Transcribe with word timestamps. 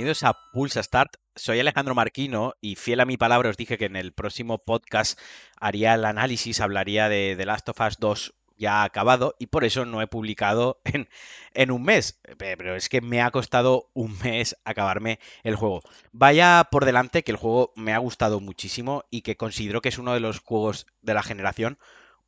bienvenidos 0.00 0.22
a 0.22 0.38
Pulsa 0.50 0.82
Start. 0.82 1.16
Soy 1.36 1.60
Alejandro 1.60 1.94
Marquino 1.94 2.54
y 2.62 2.76
fiel 2.76 3.00
a 3.00 3.04
mi 3.04 3.18
palabra 3.18 3.50
os 3.50 3.58
dije 3.58 3.76
que 3.76 3.84
en 3.84 3.96
el 3.96 4.14
próximo 4.14 4.56
podcast 4.56 5.20
haría 5.60 5.92
el 5.92 6.06
análisis, 6.06 6.62
hablaría 6.62 7.10
de 7.10 7.34
The 7.36 7.44
Last 7.44 7.68
of 7.68 7.80
Us 7.86 7.98
2 7.98 8.34
ya 8.56 8.82
acabado 8.82 9.34
y 9.38 9.48
por 9.48 9.62
eso 9.62 9.84
no 9.84 10.00
he 10.00 10.06
publicado 10.06 10.80
en, 10.84 11.10
en, 11.52 11.70
un 11.70 11.82
mes. 11.82 12.18
Pero 12.38 12.76
es 12.76 12.88
que 12.88 13.02
me 13.02 13.20
ha 13.20 13.30
costado 13.30 13.90
un 13.92 14.16
mes 14.24 14.56
acabarme 14.64 15.18
el 15.42 15.54
juego. 15.54 15.82
Vaya 16.12 16.66
por 16.70 16.86
delante 16.86 17.22
que 17.22 17.32
el 17.32 17.36
juego 17.36 17.74
me 17.76 17.92
ha 17.92 17.98
gustado 17.98 18.40
muchísimo 18.40 19.04
y 19.10 19.20
que 19.20 19.36
considero 19.36 19.82
que 19.82 19.90
es 19.90 19.98
uno 19.98 20.14
de 20.14 20.20
los 20.20 20.38
juegos 20.38 20.86
de 21.02 21.12
la 21.12 21.22
generación, 21.22 21.78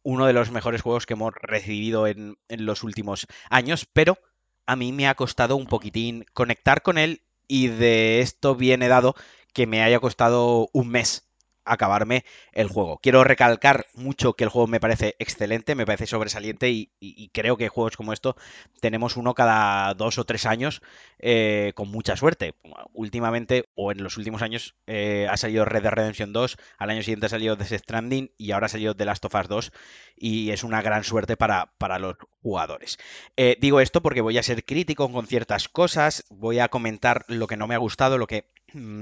uno 0.03 0.27
de 0.27 0.35
los 0.35 0.51
mejores 0.51 0.83
juegos 0.83 1.07
que 1.07 1.15
hemos 1.15 1.33
recibido 1.41 2.07
en, 2.07 2.37
en 2.51 2.67
los 2.67 2.83
últimos 2.83 3.27
años, 3.49 3.89
pero 3.91 4.19
a 4.67 4.77
mí 4.77 4.93
me 4.93 5.09
ha 5.09 5.15
costado 5.15 5.57
un 5.57 5.65
poquitín 5.65 6.27
conectar 6.35 6.83
con 6.83 6.99
él 6.99 7.23
y 7.53 7.69
de 7.69 8.21
esto 8.21 8.57
viene 8.57 8.89
dado 8.89 9.15
que 9.53 9.67
me 9.67 9.83
haya 9.83 10.01
costado 10.01 10.71
un 10.73 10.89
mes 10.89 11.29
acabarme 11.65 12.25
el 12.53 12.69
juego. 12.69 12.99
Quiero 13.03 13.25
recalcar 13.25 13.87
mucho 13.95 14.35
que 14.35 14.45
el 14.45 14.51
juego 14.51 14.67
me 14.67 14.81
parece 14.81 15.17
excelente, 15.19 15.75
me 15.75 15.87
parece 15.87 16.07
sobresaliente 16.07 16.71
y, 16.71 16.91
creo 17.33 17.57
que 17.57 17.69
juegos 17.69 17.97
como 17.97 18.13
esto 18.13 18.37
tenemos 18.81 19.17
uno 19.17 19.35
cada 19.35 19.95
dos 19.95 20.19
o 20.19 20.25
tres 20.25 20.47
años 20.47 20.83
eh, 21.19 21.73
con 21.75 21.89
mucha 21.89 22.17
suerte. 22.17 22.55
Últimamente, 22.93 23.65
o 23.75 23.93
en 23.93 24.03
los 24.03 24.17
últimos 24.17 24.43
años, 24.43 24.75
eh, 24.87 25.27
ha 25.31 25.37
salido 25.37 25.65
Red 25.65 25.83
Dead 25.83 25.93
Redemption 25.93 26.33
2, 26.33 26.57
al 26.79 26.91
año 26.91 27.03
siguiente 27.03 27.27
ha 27.27 27.31
salido 27.31 27.57
The 27.57 27.79
Stranding 27.79 28.33
y 28.37 28.53
ahora 28.53 28.67
ha 28.67 28.71
salido 28.71 28.95
The 28.95 29.05
Last 29.05 29.25
of 29.25 29.35
Us 29.35 29.49
2 29.49 29.73
y 30.17 30.51
es 30.51 30.65
una 30.65 30.83
gran 30.83 31.05
suerte 31.05 31.37
para, 31.37 31.73
para 31.79 31.99
los 31.99 32.17
jugadores. 32.43 32.99
Eh, 33.37 33.57
digo 33.61 33.81
esto 33.81 34.03
porque 34.03 34.21
voy 34.21 34.39
a 34.39 34.43
ser 34.43 34.65
crítico 34.65 35.11
con 35.11 35.27
ciertas 35.27 35.69
cosas, 35.69 36.25
voy 36.31 36.59
a 36.59 36.69
comentar 36.69 37.25
lo 37.29 37.47
que 37.47 37.57
no 37.57 37.67
me 37.67 37.75
ha 37.75 37.79
gustado, 37.79 38.19
lo 38.19 38.27
que 38.27 38.51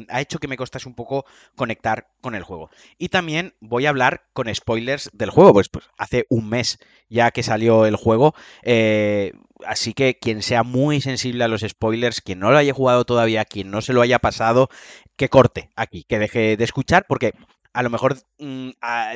ha 0.09 0.21
hecho 0.21 0.39
que 0.39 0.49
me 0.49 0.57
costase 0.57 0.89
un 0.89 0.95
poco 0.95 1.25
conectar 1.57 2.09
con 2.21 2.35
el 2.35 2.43
juego. 2.43 2.71
Y 2.99 3.09
también 3.09 3.55
voy 3.61 3.87
a 3.87 3.91
hablar 3.91 4.25
con 4.33 4.53
spoilers 4.55 5.11
del 5.13 5.31
juego, 5.31 5.53
pues, 5.53 5.69
pues 5.69 5.87
hace 5.99 6.27
un 6.29 6.49
mes 6.49 6.79
ya 7.09 7.31
que 7.31 7.43
salió 7.43 7.87
el 7.87 7.97
juego. 7.97 8.35
Eh, 8.63 9.33
así 9.67 9.93
que 9.95 10.19
quien 10.19 10.43
sea 10.43 10.63
muy 10.63 11.01
sensible 11.01 11.45
a 11.45 11.49
los 11.49 11.63
spoilers, 11.63 12.21
quien 12.21 12.39
no 12.39 12.51
lo 12.51 12.59
haya 12.59 12.73
jugado 12.73 13.05
todavía, 13.05 13.45
quien 13.45 13.71
no 13.71 13.83
se 13.83 13.93
lo 13.93 14.03
haya 14.03 14.19
pasado, 14.19 14.69
que 15.17 15.29
corte 15.29 15.71
aquí, 15.77 16.05
que 16.05 16.19
deje 16.19 16.57
de 16.57 16.65
escuchar, 16.65 17.05
porque 17.09 17.33
a 17.73 17.83
lo 17.83 17.91
mejor 17.91 18.17
mm, 18.39 18.71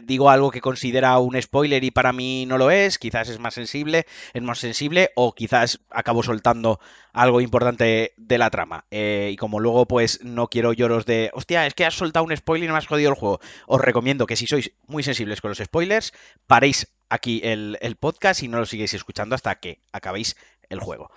digo 0.05 0.31
algo 0.31 0.51
que 0.51 0.61
considera 0.61 1.19
un 1.19 1.41
spoiler 1.41 1.83
y 1.85 1.91
para 1.91 2.13
mí 2.13 2.47
no 2.47 2.59
lo 2.59 2.71
es, 2.71 2.99
quizás 2.99 3.29
es 3.29 3.39
más 3.39 3.55
sensible, 3.55 4.07
es 4.33 4.43
más 4.43 4.59
sensible, 4.59 5.11
o 5.17 5.35
quizás 5.35 5.81
acabo 5.91 6.23
soltando 6.23 6.81
algo 7.13 7.41
importante 7.41 8.15
de 8.17 8.39
la 8.39 8.51
trama. 8.51 8.87
Eh, 8.91 9.31
y 9.33 9.37
como 9.37 9.61
luego 9.61 9.87
pues 9.87 10.21
no 10.23 10.49
quiero 10.49 10.73
lloros 10.73 11.07
de, 11.07 11.31
hostia, 11.35 11.67
es 11.67 11.75
que 11.75 11.85
has 11.85 11.95
soltado 11.95 12.25
un 12.25 12.37
spoiler 12.37 12.69
y 12.69 12.73
me 12.73 12.79
has 12.79 12.87
jodido 12.87 13.11
el 13.11 13.17
juego, 13.17 13.41
os 13.67 13.81
recomiendo 13.81 14.27
que 14.27 14.37
si 14.37 14.47
sois 14.47 14.73
muy 14.87 15.03
sensibles 15.03 15.41
con 15.41 15.51
los 15.51 15.59
spoilers, 15.59 16.13
paréis 16.47 16.93
aquí 17.09 17.41
el, 17.45 17.79
el 17.81 17.97
podcast 17.97 18.43
y 18.43 18.49
no 18.49 18.59
lo 18.59 18.67
sigáis 18.67 18.95
escuchando 18.95 19.35
hasta 19.35 19.55
que 19.57 19.81
acabéis 19.93 20.37
el 20.75 20.81
juego. 20.81 21.11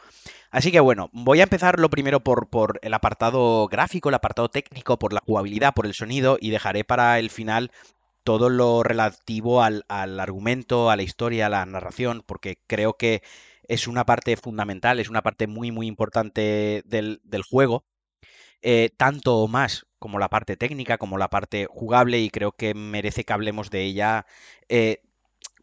Así 0.50 0.72
que 0.72 0.80
bueno, 0.80 1.10
voy 1.12 1.42
a 1.42 1.44
empezar 1.44 1.80
lo 1.80 1.90
primero 1.90 2.22
por, 2.22 2.50
por, 2.50 2.80
el 2.82 2.94
apartado 2.94 3.68
gráfico, 3.68 4.10
el 4.10 4.16
apartado 4.16 4.50
técnico, 4.50 4.98
por 4.98 5.14
la 5.14 5.22
jugabilidad, 5.26 5.74
por 5.74 5.86
el 5.86 5.94
sonido 5.94 6.38
y 6.40 6.50
dejaré 6.50 6.84
para 6.84 7.20
el 7.20 7.30
final 7.30 7.72
todo 8.28 8.50
lo 8.50 8.84
relativo 8.84 9.64
al, 9.64 9.86
argumento, 9.88 10.90
a 10.90 10.98
la 10.98 11.04
historia, 11.04 11.46
a 11.46 11.50
la 11.50 11.66
narración, 11.66 12.24
porque 12.26 12.58
creo 12.68 12.96
que 12.96 13.24
es 13.70 13.88
una 13.88 14.06
parte 14.06 14.36
fundamental, 14.36 15.00
es 15.00 15.10
una 15.10 15.22
parte 15.22 15.48
muy 15.48 15.72
muy 15.72 15.88
importante 15.88 16.84
del, 16.86 17.22
juego, 17.50 17.86
eh, 18.62 18.90
tanto 18.98 19.38
o 19.38 19.48
más 19.48 19.88
como 19.98 20.20
la 20.20 20.28
parte 20.28 20.58
técnica, 20.58 20.98
como 20.98 21.18
la 21.18 21.30
parte 21.30 21.68
jugable, 21.70 22.20
y 22.20 22.30
creo 22.30 22.52
que 22.52 22.74
merece 22.74 23.24
que 23.24 23.32
hablemos 23.32 23.70
de 23.70 23.84
ella 23.84 24.26
eh, 24.68 25.02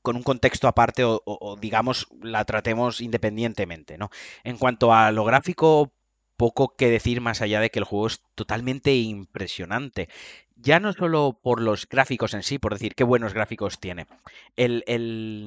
con 0.05 0.17
un 0.17 0.23
contexto 0.23 0.69
aparte 0.69 1.03
o, 1.03 1.57
digamos 1.59 2.09
la 2.23 2.45
tratemos 2.45 3.01
independientemente, 3.01 3.97
¿no? 3.97 4.11
En 4.45 4.59
cuanto 4.59 4.93
a 4.93 5.11
lo 5.13 5.25
gráfico, 5.25 5.95
poco 6.37 6.77
que 6.77 6.91
decir 6.91 7.23
más 7.23 7.41
allá 7.41 7.59
de 7.59 7.71
que 7.71 7.79
el 7.79 7.87
juego 7.87 8.09
es 8.09 8.23
totalmente 8.35 8.95
impresionante. 8.95 10.11
Ya 10.57 10.79
no 10.79 10.93
solo 10.93 11.41
por 11.43 11.63
los 11.63 11.89
gráficos 11.89 12.35
en 12.35 12.43
sí, 12.43 12.59
por 12.59 12.75
decir 12.75 12.95
qué 12.95 13.03
buenos 13.03 13.33
gráficos 13.33 13.81
tiene. 13.81 14.07
El, 14.57 14.85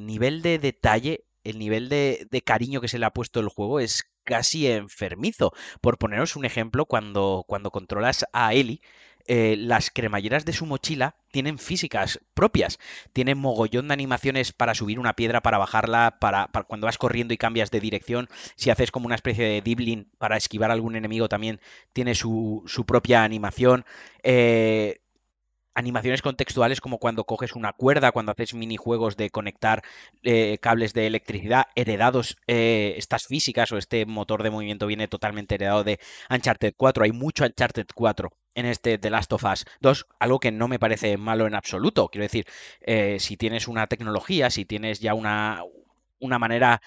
nivel 0.07 0.41
de 0.41 0.57
detalle, 0.57 1.25
el 1.44 1.59
nivel 1.59 1.88
de, 1.88 2.28
cariño 2.44 2.81
que 2.81 2.88
se 2.88 2.97
le 2.97 3.06
ha 3.06 3.13
puesto 3.13 3.40
el 3.40 3.50
juego 3.50 3.79
es 3.79 4.06
casi 4.23 4.66
enfermizo. 4.66 5.53
Por 5.81 6.00
poneros 6.00 6.35
un 6.35 6.46
ejemplo, 6.46 6.88
cuando, 6.88 7.46
cuando 7.47 7.69
controlas 7.69 8.25
a 8.34 8.56
Ellie, 8.56 8.81
eh, 9.27 9.55
las 9.57 9.91
cremalleras 9.91 10.45
de 10.45 10.53
su 10.53 10.65
mochila 10.65 11.15
tienen 11.31 11.57
físicas 11.59 12.19
propias. 12.33 12.79
Tienen 13.13 13.38
mogollón 13.38 13.89
de 13.89 13.93
animaciones 13.93 14.53
para 14.53 14.73
subir 14.73 14.99
una 14.99 15.13
piedra, 15.13 15.41
para 15.41 15.57
bajarla, 15.57 16.17
para, 16.19 16.49
cuando 16.67 16.85
vas 16.85 16.97
corriendo 16.97 17.33
y 17.33 17.37
cambias 17.37 17.69
de 17.69 17.79
dirección. 17.79 18.29
Si 18.55 18.69
haces 18.69 18.91
como 18.91 19.05
una 19.05 19.16
especie 19.16 19.45
de 19.45 19.61
dibling 19.61 20.09
para 20.17 20.37
esquivar 20.37 20.71
a 20.71 20.73
algún 20.73 20.95
enemigo, 20.95 21.29
también 21.29 21.59
tiene 21.93 22.16
su, 22.16 22.63
su 22.67 22.85
propia 22.85 23.23
animación. 23.23 23.85
Eh, 24.23 25.01
animaciones 25.77 26.23
contextuales 26.23 26.81
como 26.81 26.97
cuando 26.97 27.23
coges 27.25 27.55
una 27.55 27.71
cuerda, 27.71 28.11
cuando 28.11 28.31
haces 28.31 28.55
minijuegos 28.55 29.15
de 29.15 29.29
conectar 29.29 29.83
eh, 30.23 30.57
cables 30.59 30.93
de 30.93 31.05
electricidad 31.05 31.67
heredados, 31.75 32.35
eh, 32.47 32.95
estas 32.97 33.27
físicas 33.27 33.71
o 33.71 33.77
este 33.77 34.07
motor 34.07 34.41
de 34.41 34.49
movimiento 34.49 34.87
viene 34.87 35.07
totalmente 35.07 35.53
heredado 35.53 35.83
de 35.83 35.99
Uncharted 36.31 36.73
4. 36.75 37.03
Hay 37.03 37.11
mucho 37.11 37.45
Uncharted 37.45 37.85
4 37.93 38.31
en 38.55 38.66
este 38.66 38.97
The 38.97 39.11
Last 39.11 39.31
of 39.33 39.43
Us 39.43 39.66
2, 39.81 40.07
algo 40.19 40.39
que 40.39 40.51
no 40.51 40.67
me 40.67 40.79
parece 40.79 41.16
malo 41.16 41.45
en 41.45 41.53
absoluto. 41.53 42.07
Quiero 42.07 42.23
decir, 42.23 42.47
eh, 42.81 43.17
si 43.19 43.37
tienes 43.37 43.67
una 43.67 43.85
tecnología, 43.85 44.49
si 44.49 44.66
tienes 44.66 44.99
ya 44.99 45.13
una, 45.13 45.61
una 46.19 46.39
manera 46.39 46.81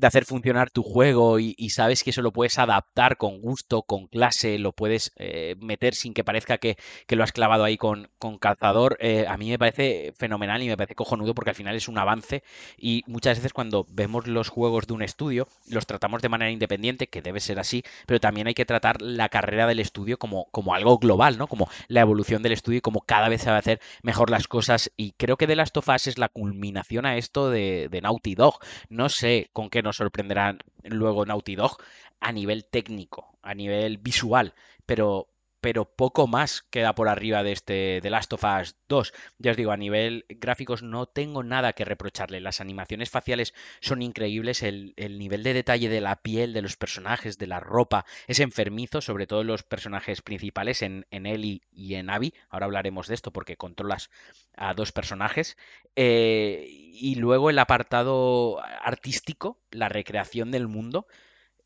de 0.00 0.06
hacer 0.06 0.24
funcionar 0.24 0.70
tu 0.70 0.82
juego 0.82 1.38
y, 1.38 1.54
sabes 1.70 2.02
que 2.02 2.10
eso 2.10 2.22
lo 2.22 2.32
puedes 2.32 2.58
adaptar 2.58 3.16
con 3.16 3.40
gusto, 3.40 3.82
con 3.82 4.06
clase, 4.06 4.58
lo 4.58 4.72
puedes 4.72 5.12
eh, 5.16 5.54
meter 5.60 5.94
sin 5.94 6.14
que 6.14 6.24
parezca 6.24 6.58
que, 6.58 6.76
lo 7.10 7.22
has 7.22 7.32
clavado 7.32 7.64
ahí 7.64 7.76
con, 7.76 8.08
con 8.18 8.38
calzador, 8.38 8.96
eh, 9.00 9.26
a 9.28 9.36
mí 9.36 9.50
me 9.50 9.58
parece 9.58 10.14
fenomenal 10.16 10.62
y 10.62 10.68
me 10.68 10.76
parece 10.76 10.94
cojonudo 10.94 11.34
porque 11.34 11.50
al 11.50 11.56
final 11.56 11.76
es 11.76 11.86
un 11.86 11.98
avance 11.98 12.42
y 12.78 13.02
muchas 13.06 13.36
veces 13.38 13.52
cuando 13.52 13.86
vemos 13.90 14.26
los 14.26 14.48
juegos 14.48 14.86
de 14.86 14.94
un 14.94 15.02
estudio 15.02 15.48
los 15.68 15.86
tratamos 15.86 16.22
de 16.22 16.30
manera 16.30 16.50
independiente, 16.50 17.08
que 17.08 17.20
debe 17.20 17.40
ser 17.40 17.58
así, 17.60 17.82
pero 18.06 18.20
también 18.20 18.46
hay 18.46 18.54
que 18.54 18.64
tratar 18.64 19.02
la 19.02 19.28
carrera 19.28 19.66
del 19.66 19.80
estudio 19.80 20.18
como, 20.18 20.46
como 20.50 20.74
algo 20.74 20.98
global, 20.98 21.36
¿no? 21.36 21.46
Como 21.46 21.68
la 21.88 22.00
evolución 22.00 22.42
del 22.42 22.52
estudio 22.52 22.78
y 22.78 22.80
como 22.80 23.02
cada 23.02 23.28
vez 23.28 23.42
se 23.42 23.50
va 23.50 23.56
a 23.56 23.60
hacer 23.60 23.80
mejor 24.02 24.30
las 24.30 24.48
cosas 24.48 24.90
y 24.96 25.12
creo 25.12 25.36
que 25.36 25.46
The 25.46 25.56
Last 25.56 25.76
of 25.76 25.88
Us 25.88 26.06
es 26.06 26.16
la 26.16 26.30
culminación 26.30 27.04
a 27.04 27.18
esto 27.18 27.50
de, 27.50 27.88
de 27.90 28.00
Naughty 28.00 28.34
Dog. 28.34 28.60
No 28.88 29.10
sé 29.10 29.50
con 29.52 29.68
qué 29.68 29.82
nos 29.82 29.89
sorprenderán 29.92 30.58
luego 30.84 31.26
Naughty 31.26 31.56
Dog 31.56 31.78
a 32.20 32.32
nivel 32.32 32.64
técnico, 32.64 33.38
a 33.42 33.54
nivel 33.54 33.98
visual, 33.98 34.54
pero 34.86 35.29
pero 35.60 35.84
poco 35.84 36.26
más 36.26 36.62
queda 36.70 36.94
por 36.94 37.08
arriba 37.08 37.42
de 37.42 37.52
este 37.52 38.00
The 38.02 38.10
Last 38.10 38.32
of 38.32 38.44
Us 38.44 38.76
2. 38.88 39.12
Ya 39.38 39.50
os 39.52 39.56
digo, 39.56 39.72
a 39.72 39.76
nivel 39.76 40.24
gráficos 40.28 40.82
no 40.82 41.06
tengo 41.06 41.42
nada 41.42 41.72
que 41.72 41.84
reprocharle. 41.84 42.40
Las 42.40 42.60
animaciones 42.60 43.10
faciales 43.10 43.54
son 43.80 44.02
increíbles, 44.02 44.62
el, 44.62 44.94
nivel 44.96 45.42
de 45.42 45.54
detalle 45.54 45.88
de 45.88 46.00
la 46.00 46.16
piel, 46.16 46.52
de 46.52 46.62
los 46.62 46.76
personajes, 46.76 47.38
de 47.38 47.46
la 47.46 47.60
ropa, 47.60 48.04
es 48.26 48.40
enfermizo, 48.40 49.00
sobre 49.00 49.26
todo 49.26 49.44
los 49.44 49.62
personajes 49.62 50.22
principales, 50.22 50.82
en, 50.82 51.06
en 51.10 51.26
Ellie 51.26 51.62
y 51.70 51.94
en 51.94 52.10
Abby. 52.10 52.34
Ahora 52.48 52.66
hablaremos 52.66 53.06
de 53.08 53.14
esto 53.14 53.32
porque 53.32 53.56
controlas 53.56 54.10
a 54.56 54.74
dos 54.74 54.92
personajes. 54.92 55.56
Eh, 55.96 56.66
y 56.68 57.16
luego 57.16 57.50
el 57.50 57.58
apartado 57.58 58.60
artístico, 58.82 59.58
la 59.70 59.88
recreación 59.88 60.50
del 60.50 60.68
mundo, 60.68 61.06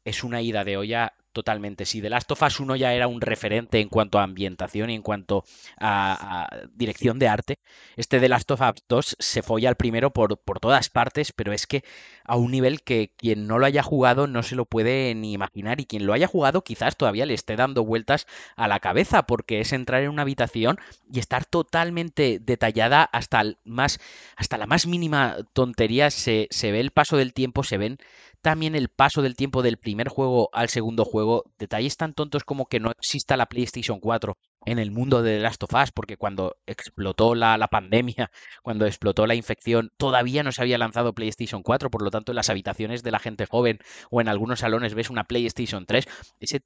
es 0.05 0.23
una 0.23 0.43
ida 0.43 0.65
de 0.65 0.77
olla 0.77 1.15
Totalmente, 1.35 1.85
sí. 1.85 2.01
The 2.01 2.11
Last 2.11 2.31
of 2.31 2.43
Us 2.43 2.61
1 2.61 2.77
ya 2.77 2.95
era 2.95 3.09
un 3.09 3.21
referente 3.21 3.81
en 3.81 3.89
cuanto 3.89 4.21
a 4.21 4.23
ambientación 4.23 4.89
y 4.89 4.95
en 4.95 5.03
cuanto 5.03 5.45
a, 5.81 6.49
dirección 6.75 7.19
de 7.19 7.27
arte. 7.27 7.59
Este 7.97 8.21
The 8.21 8.29
Last 8.29 8.53
of 8.53 8.61
Us 8.61 8.85
2 8.89 9.17
se 9.19 9.43
folla 9.43 9.69
al 9.69 9.75
primero 9.75 10.13
por, 10.13 10.39
por, 10.39 10.61
todas 10.61 10.91
partes, 10.91 11.33
pero 11.33 11.53
es 11.53 11.67
que 11.67 11.83
a 12.23 12.37
un 12.37 12.53
nivel 12.53 12.83
que 12.83 13.11
quien 13.17 13.49
no 13.49 13.59
lo 13.59 13.67
haya 13.67 13.83
jugado 13.83 14.29
no 14.29 14.45
se 14.45 14.55
lo 14.55 14.65
puede 14.65 15.13
ni 15.17 15.33
imaginar 15.33 15.81
y 15.81 15.87
quien 15.87 16.07
lo 16.07 16.13
haya 16.13 16.29
jugado 16.29 16.63
quizás 16.63 16.97
todavía 16.97 17.27
le 17.27 17.35
esté 17.35 17.57
dando 17.57 17.85
vueltas 17.85 18.29
a 18.55 18.69
la 18.69 18.79
cabeza 18.79 19.25
porque 19.27 19.59
es 19.59 19.73
entrar 19.73 20.05
en 20.05 20.11
una 20.11 20.23
habitación 20.23 20.79
y 21.13 21.19
estar 21.19 21.45
totalmente 21.45 22.39
detallada 22.41 23.03
hasta, 23.03 23.43
más, 23.65 23.99
hasta 24.37 24.57
la 24.57 24.67
más 24.67 24.87
mínima 24.87 25.39
tontería. 25.53 26.13
Se, 26.13 26.47
se 26.51 26.71
ve 26.71 26.79
el 26.79 26.93
paso 26.93 27.17
del 27.17 27.35
tiempo, 27.35 27.65
se 27.65 27.77
ven 27.77 27.99
también 28.45 28.75
el 28.75 28.91
paso 28.91 29.23
del 29.23 29.37
tiempo 29.37 29.63
del 29.63 29.79
primer 29.79 30.09
juego 30.09 30.51
al 30.53 30.69
segundo 30.69 31.07
juego, 31.07 31.45
detalles 31.59 31.97
tan 31.97 32.13
tontos 32.13 32.45
como 32.45 32.67
que 32.67 32.79
no 32.79 32.91
exista 32.91 33.39
la 33.39 33.47
PlayStation 33.47 34.01
4 34.01 34.37
en 34.67 34.79
el 34.79 34.91
mundo 34.91 35.23
de 35.23 35.39
The 35.39 35.43
Last 35.43 35.63
of 35.63 35.73
Us, 35.73 35.93
porque 35.93 36.19
cuando 36.19 36.55
explotó 36.67 37.35
la, 37.35 37.57
pandemia, 37.69 38.31
cuando 38.63 38.85
explotó 38.85 39.27
la 39.27 39.35
infección, 39.35 39.93
todavía 39.97 40.43
no 40.43 40.53
se 40.53 40.61
había 40.61 40.77
lanzado 40.77 41.15
PlayStation 41.15 41.63
4, 41.63 41.91
por 41.91 42.03
lo 42.03 42.11
tanto 42.11 42.33
en 42.33 42.37
las 42.37 42.51
habitaciones 42.51 43.03
de 43.03 43.13
la 43.13 43.19
gente 43.19 43.47
joven 43.47 43.79
o 44.11 44.21
en 44.21 44.29
algunos 44.29 44.61
salones 44.61 44.93
ves 44.93 45.09
una 45.09 45.25
PlayStation 45.25 45.87
3, 45.87 46.05
ese 46.41 46.61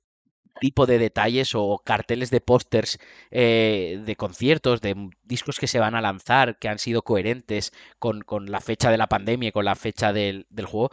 tipo 0.60 0.84
de 0.84 0.98
detalles 0.98 1.50
o 1.54 1.80
carteles 1.84 2.30
de 2.30 2.40
pósters 2.40 2.98
eh, 3.30 4.02
de 4.04 4.16
conciertos, 4.16 4.80
de 4.80 4.96
discos 5.22 5.60
que 5.60 5.68
se 5.68 5.78
van 5.78 5.94
a 5.94 6.00
lanzar, 6.00 6.58
que 6.58 6.68
han 6.68 6.80
sido 6.80 7.02
coherentes 7.02 7.72
con, 8.00 8.24
la 8.46 8.60
fecha 8.60 8.90
de 8.90 8.98
la 8.98 9.06
pandemia 9.06 9.50
y 9.50 9.52
con 9.52 9.64
la 9.64 9.76
fecha 9.76 10.12
del, 10.12 10.48
del 10.50 10.66
juego, 10.66 10.90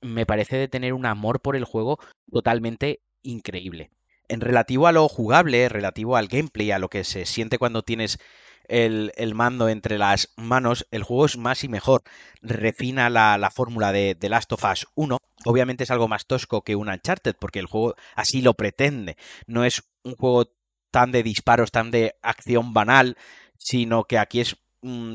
me 0.00 0.26
parece 0.26 0.56
de 0.56 0.68
tener 0.68 0.92
un 0.92 1.06
amor 1.06 1.40
por 1.40 1.56
el 1.56 1.64
juego 1.64 1.98
totalmente 2.30 3.00
increíble. 3.22 3.90
En 4.28 4.40
relativo 4.40 4.86
a 4.86 4.92
lo 4.92 5.08
jugable, 5.08 5.68
relativo 5.68 6.16
al 6.16 6.28
gameplay, 6.28 6.70
a 6.70 6.78
lo 6.78 6.88
que 6.88 7.04
se 7.04 7.26
siente 7.26 7.58
cuando 7.58 7.82
tienes 7.82 8.18
el, 8.70 9.34
mando 9.34 9.68
entre 9.68 9.98
las 9.98 10.32
manos, 10.36 10.86
el 10.90 11.02
juego 11.02 11.26
es 11.26 11.36
más 11.36 11.64
y 11.64 11.68
mejor. 11.68 12.02
Refina 12.40 13.10
la, 13.10 13.50
fórmula 13.52 13.92
de, 13.92 14.14
The 14.14 14.28
Last 14.28 14.52
of 14.52 14.64
Us 14.64 14.86
1. 14.94 15.18
Obviamente 15.44 15.84
es 15.84 15.90
algo 15.90 16.08
más 16.08 16.26
tosco 16.26 16.62
que 16.62 16.76
un 16.76 16.88
Uncharted, 16.88 17.34
porque 17.38 17.58
el 17.58 17.66
juego 17.66 17.94
así 18.14 18.42
lo 18.42 18.54
pretende. 18.54 19.16
No 19.46 19.64
es 19.64 19.82
un 20.04 20.14
juego 20.14 20.52
tan 20.90 21.12
de 21.12 21.22
disparos, 21.22 21.72
tan 21.72 21.90
de 21.90 22.14
acción 22.22 22.72
banal, 22.72 23.16
sino 23.58 24.04
que 24.04 24.18
aquí 24.18 24.40
es 24.40 24.56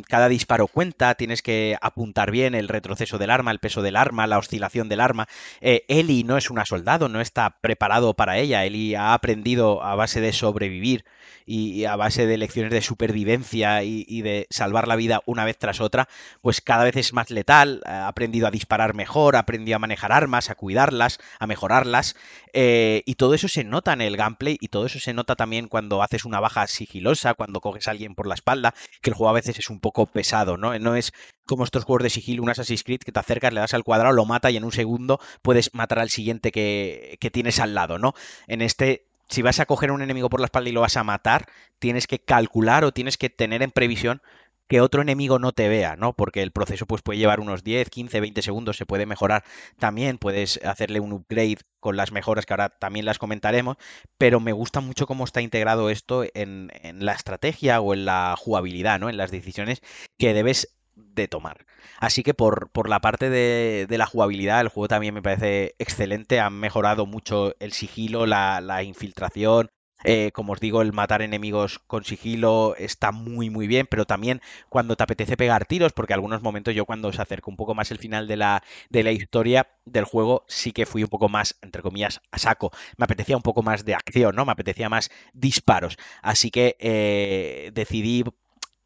cada 0.08 0.30
disparo 0.30 0.68
cuenta, 0.68 1.16
tienes 1.16 1.42
que 1.42 1.76
apuntar 1.82 2.32
bien 2.32 2.54
el 2.54 2.68
retroceso 2.68 3.18
del 3.18 3.32
arma, 3.32 3.52
el 3.52 3.60
peso 3.60 3.82
del 3.82 3.96
arma, 3.96 4.28
la 4.28 4.38
oscilación 4.38 4.90
del 4.90 5.00
arma. 5.00 5.28
Eh, 5.62 5.86
Eli 5.88 6.24
no 6.24 6.38
es 6.38 6.50
una 6.50 6.66
soldado, 6.66 7.10
no 7.10 7.22
está 7.22 7.58
preparado 7.62 8.14
para 8.14 8.38
ella. 8.38 8.66
Eli 8.66 8.96
ha 8.96 9.14
aprendido 9.14 9.84
a 9.84 9.96
base 9.96 10.22
de 10.22 10.34
sobrevivir 10.34 11.06
y, 11.46 11.86
a 11.86 11.96
base 11.96 12.26
de 12.26 12.38
lecciones 12.38 12.72
de 12.72 12.82
supervivencia 12.82 13.84
y, 13.84 14.22
de 14.22 14.48
salvar 14.50 14.88
la 14.88 14.96
vida 14.96 15.22
una 15.26 15.46
vez 15.46 15.58
tras 15.58 15.82
otra, 15.82 16.08
pues 16.42 16.62
cada 16.62 16.84
vez 16.84 16.96
es 16.96 17.14
más 17.14 17.30
letal, 17.30 17.82
ha 17.86 18.08
aprendido 18.08 18.48
a 18.48 18.52
disparar 18.52 18.94
mejor, 18.94 19.36
ha 19.36 19.40
aprendido 19.40 19.76
a 19.76 19.80
manejar 19.80 20.12
armas, 20.12 20.50
a 20.50 20.56
cuidarlas, 20.56 21.20
a 21.40 21.48
mejorarlas. 21.48 22.16
Eh, 22.54 23.04
y 23.06 23.16
todo 23.16 23.34
eso 23.34 23.48
se 23.48 23.64
nota 23.64 23.94
en 23.94 24.02
el 24.02 24.18
gameplay 24.18 24.58
y 24.60 24.70
todo 24.70 24.86
eso 24.86 25.00
se 25.00 25.14
nota 25.14 25.36
también 25.36 25.68
cuando 25.68 26.02
haces 26.02 26.26
una 26.26 26.40
baja 26.40 26.68
sigilosa, 26.68 27.34
cuando 27.34 27.62
coges 27.62 27.88
a 27.88 27.92
alguien 27.92 28.16
por 28.16 28.28
la 28.28 28.36
espalda, 28.36 28.74
que 29.02 29.10
el 29.10 29.16
juego 29.16 29.30
a 29.30 29.34
veces 29.34 29.55
es 29.60 29.70
un 29.70 29.80
poco 29.80 30.06
pesado, 30.06 30.58
¿no? 30.58 30.78
No 30.80 30.96
es 30.96 31.14
como 31.46 31.64
estos 31.64 31.84
juegos 31.84 32.04
de 32.04 32.10
sigilo, 32.10 32.44
un 32.44 32.50
Assassin's 32.50 32.84
Creed, 32.84 33.02
que 33.02 33.12
te 33.12 33.20
acercas, 33.20 33.54
le 33.54 33.60
das 33.60 33.74
al 33.74 33.84
cuadrado, 33.84 34.14
lo 34.14 34.26
mata 34.26 34.52
y 34.52 34.58
en 34.58 34.64
un 34.64 34.72
segundo 34.72 35.20
puedes 35.42 35.74
matar 35.74 36.00
al 36.00 36.10
siguiente 36.10 36.52
que, 36.52 37.18
que 37.20 37.32
tienes 37.32 37.60
al 37.60 37.76
lado, 37.76 38.00
¿no? 38.00 38.14
En 38.48 38.62
este 38.62 39.06
si 39.28 39.42
vas 39.42 39.60
a 39.60 39.66
coger 39.66 39.90
a 39.90 39.94
un 39.94 40.02
enemigo 40.02 40.30
por 40.30 40.40
la 40.40 40.46
espalda 40.46 40.70
y 40.70 40.74
lo 40.74 40.82
vas 40.82 40.98
a 40.98 41.04
matar, 41.04 41.48
tienes 41.80 42.08
que 42.08 42.20
calcular 42.20 42.84
o 42.84 42.92
tienes 42.92 43.18
que 43.18 43.30
tener 43.30 43.64
en 43.64 43.72
previsión 43.72 44.22
que 44.68 44.82
otro 44.82 45.02
enemigo 45.02 45.40
no 45.40 45.52
te 45.52 45.70
vea, 45.70 45.96
¿no? 45.96 46.14
Porque 46.14 46.42
el 46.42 46.52
proceso 46.52 46.86
pues, 46.86 47.02
puede 47.02 47.20
llevar 47.20 47.40
unos 47.40 47.64
10, 47.64 47.90
15, 47.90 48.20
20 48.20 48.42
segundos, 48.42 48.78
se 48.78 48.86
puede 48.86 49.06
mejorar 49.06 49.44
también, 49.78 50.18
puedes 50.18 50.60
hacerle 50.64 51.00
un 51.00 51.14
upgrade 51.14 51.58
con 51.80 51.98
las 51.98 52.12
mejoras 52.12 52.46
que 52.46 52.54
ahora 52.54 52.70
también 52.70 53.06
las 53.06 53.20
comentaremos, 53.20 53.78
pero 54.18 54.40
me 54.40 54.54
gusta 54.54 54.80
mucho 54.80 55.06
cómo 55.06 55.24
está 55.24 55.42
integrado 55.42 55.90
esto 55.90 56.24
en, 56.34 56.72
la 57.00 57.14
estrategia 57.14 57.80
o 57.82 57.94
en 57.94 58.06
la 58.06 58.36
jugabilidad, 58.38 59.00
¿no? 59.00 59.10
En 59.10 59.18
las 59.18 59.32
decisiones 59.32 59.82
que 60.18 60.34
debes 60.34 60.76
de 60.96 61.28
tomar. 61.28 61.66
Así 62.00 62.24
que 62.24 62.34
por, 62.34 62.70
por 62.72 62.90
la 62.90 63.02
parte 63.02 63.30
de, 63.30 63.86
de, 63.88 63.98
la 63.98 64.06
jugabilidad, 64.06 64.62
el 64.62 64.70
juego 64.70 64.88
también 64.88 65.14
me 65.14 65.22
parece 65.22 65.76
excelente. 65.78 66.40
Han 66.40 66.54
mejorado 66.54 67.06
mucho 67.06 67.54
el 67.60 67.74
sigilo, 67.74 68.26
la, 68.26 68.62
la 68.62 68.84
infiltración, 68.84 69.70
eh, 70.06 70.32
como 70.34 70.54
os 70.54 70.60
digo, 70.60 70.82
el 70.82 70.94
matar 70.94 71.22
enemigos 71.22 71.80
con 71.80 72.04
sigilo 72.04 72.76
está 72.78 73.12
muy 73.12 73.50
muy 73.50 73.68
bien, 73.68 73.88
pero 73.90 74.06
también 74.06 74.42
cuando 74.70 74.96
te 74.96 75.04
apetece 75.04 75.38
pegar 75.38 75.66
tiros, 75.66 75.94
porque 75.94 76.14
algunos 76.14 76.42
momentos 76.42 76.76
yo 76.76 76.86
cuando 76.86 77.12
se 77.12 77.22
acerca 77.22 77.50
un 77.50 77.58
poco 77.58 77.74
más 77.76 77.92
el 77.92 77.98
final 77.98 78.28
de 78.28 78.38
la, 78.38 78.64
de 78.90 79.04
la 79.04 79.12
historia 79.12 79.68
del 79.86 80.06
juego, 80.06 80.46
sí 80.48 80.72
que 80.72 80.86
fui 80.86 81.04
un 81.04 81.10
poco 81.10 81.30
más, 81.30 81.58
entre 81.62 81.82
comillas, 81.82 82.22
a 82.32 82.38
saco. 82.38 82.72
Me 82.98 83.06
apetecía 83.06 83.36
un 83.38 83.44
poco 83.44 83.64
más 83.64 83.84
de 83.86 83.96
acción, 83.96 84.36
¿no? 84.36 84.46
Me 84.46 84.52
apetecía 84.52 84.90
más 84.90 85.10
disparos. 85.34 85.98
Así 86.22 86.52
que 86.52 86.76
eh, 86.80 87.72
decidí 87.74 88.24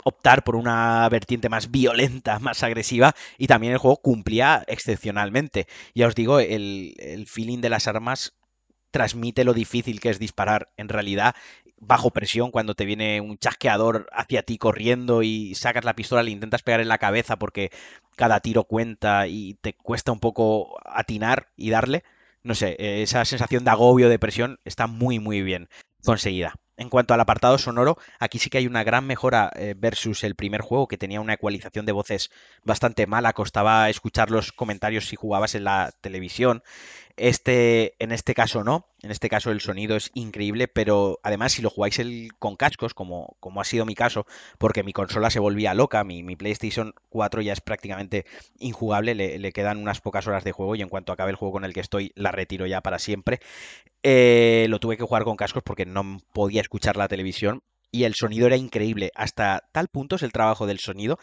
optar 0.03 0.43
por 0.43 0.55
una 0.55 1.07
vertiente 1.09 1.49
más 1.49 1.71
violenta, 1.71 2.39
más 2.39 2.63
agresiva, 2.63 3.13
y 3.37 3.47
también 3.47 3.73
el 3.73 3.79
juego 3.79 3.97
cumplía 3.97 4.63
excepcionalmente. 4.67 5.67
Ya 5.93 6.07
os 6.07 6.15
digo, 6.15 6.39
el, 6.39 6.95
el 6.97 7.27
feeling 7.27 7.59
de 7.61 7.69
las 7.69 7.87
armas 7.87 8.33
transmite 8.91 9.43
lo 9.43 9.53
difícil 9.53 9.99
que 9.99 10.09
es 10.09 10.19
disparar 10.19 10.71
en 10.77 10.89
realidad 10.89 11.35
bajo 11.79 12.11
presión 12.11 12.51
cuando 12.51 12.75
te 12.75 12.85
viene 12.85 13.21
un 13.21 13.37
chasqueador 13.37 14.07
hacia 14.11 14.43
ti 14.43 14.57
corriendo 14.57 15.23
y 15.23 15.55
sacas 15.55 15.85
la 15.85 15.95
pistola, 15.95 16.23
le 16.23 16.31
intentas 16.31 16.61
pegar 16.61 16.81
en 16.81 16.89
la 16.89 16.97
cabeza 16.97 17.37
porque 17.37 17.71
cada 18.15 18.41
tiro 18.41 18.65
cuenta 18.65 19.27
y 19.27 19.55
te 19.61 19.73
cuesta 19.73 20.11
un 20.11 20.19
poco 20.19 20.77
atinar 20.85 21.47
y 21.55 21.69
darle. 21.69 22.03
No 22.43 22.55
sé, 22.55 22.75
esa 22.79 23.25
sensación 23.25 23.63
de 23.63 23.71
agobio, 23.71 24.09
de 24.09 24.19
presión 24.19 24.59
está 24.65 24.87
muy 24.87 25.19
muy 25.19 25.41
bien 25.41 25.69
conseguida. 26.03 26.53
En 26.77 26.89
cuanto 26.89 27.13
al 27.13 27.19
apartado 27.19 27.57
sonoro, 27.57 27.97
aquí 28.19 28.39
sí 28.39 28.49
que 28.49 28.57
hay 28.57 28.65
una 28.65 28.85
gran 28.85 29.05
mejora 29.05 29.51
eh, 29.55 29.75
versus 29.77 30.23
el 30.23 30.35
primer 30.35 30.61
juego, 30.61 30.87
que 30.87 30.97
tenía 30.97 31.19
una 31.19 31.33
ecualización 31.33 31.85
de 31.85 31.91
voces 31.91 32.31
bastante 32.63 33.05
mala, 33.05 33.33
costaba 33.33 33.89
escuchar 33.89 34.31
los 34.31 34.53
comentarios 34.53 35.09
si 35.09 35.17
jugabas 35.17 35.55
en 35.55 35.65
la 35.65 35.91
televisión. 35.99 36.63
Este, 37.19 38.01
en 38.01 38.13
este 38.13 38.33
caso 38.33 38.63
no, 38.63 38.87
en 39.01 39.11
este 39.11 39.27
caso 39.27 39.51
el 39.51 39.59
sonido 39.59 39.97
es 39.97 40.09
increíble, 40.13 40.69
pero 40.69 41.19
además 41.21 41.51
si 41.51 41.61
lo 41.61 41.69
jugáis 41.69 41.99
el, 41.99 42.29
con 42.39 42.55
cascos, 42.55 42.93
como, 42.93 43.35
como 43.41 43.59
ha 43.59 43.65
sido 43.65 43.85
mi 43.85 43.93
caso, 43.93 44.25
porque 44.57 44.83
mi 44.83 44.93
consola 44.93 45.29
se 45.29 45.39
volvía 45.39 45.73
loca, 45.73 46.05
mi, 46.05 46.23
mi 46.23 46.37
PlayStation 46.37 46.93
4 47.09 47.41
ya 47.41 47.51
es 47.51 47.59
prácticamente 47.59 48.25
injugable, 48.57 49.15
le, 49.15 49.37
le, 49.37 49.51
quedan 49.51 49.79
unas 49.79 49.99
pocas 49.99 50.27
horas 50.27 50.45
de 50.45 50.53
juego 50.53 50.75
y 50.75 50.81
en 50.81 50.87
cuanto 50.87 51.11
acabe 51.11 51.31
el 51.31 51.35
juego 51.35 51.51
con 51.51 51.65
el 51.65 51.73
que 51.73 51.81
estoy 51.81 52.13
la 52.15 52.31
retiro 52.31 52.65
ya 52.67 52.79
para 52.79 52.99
siempre. 52.99 53.41
Eh, 54.01 54.67
lo 54.69 54.79
tuve 54.79 54.95
que 54.95 55.03
jugar 55.03 55.25
con 55.25 55.35
cascos 55.35 55.61
porque 55.61 55.85
no 55.85 56.21
podía 56.31 56.61
escuchar 56.61 56.95
la 56.95 57.09
televisión 57.09 57.63
y 57.91 58.05
el 58.05 58.15
sonido 58.15 58.47
era 58.47 58.55
increíble. 58.55 59.11
Hasta 59.13 59.67
tal 59.73 59.89
punto 59.89 60.15
es 60.15 60.23
el 60.23 60.31
trabajo 60.31 60.67
del 60.67 60.79
sonido 60.79 61.19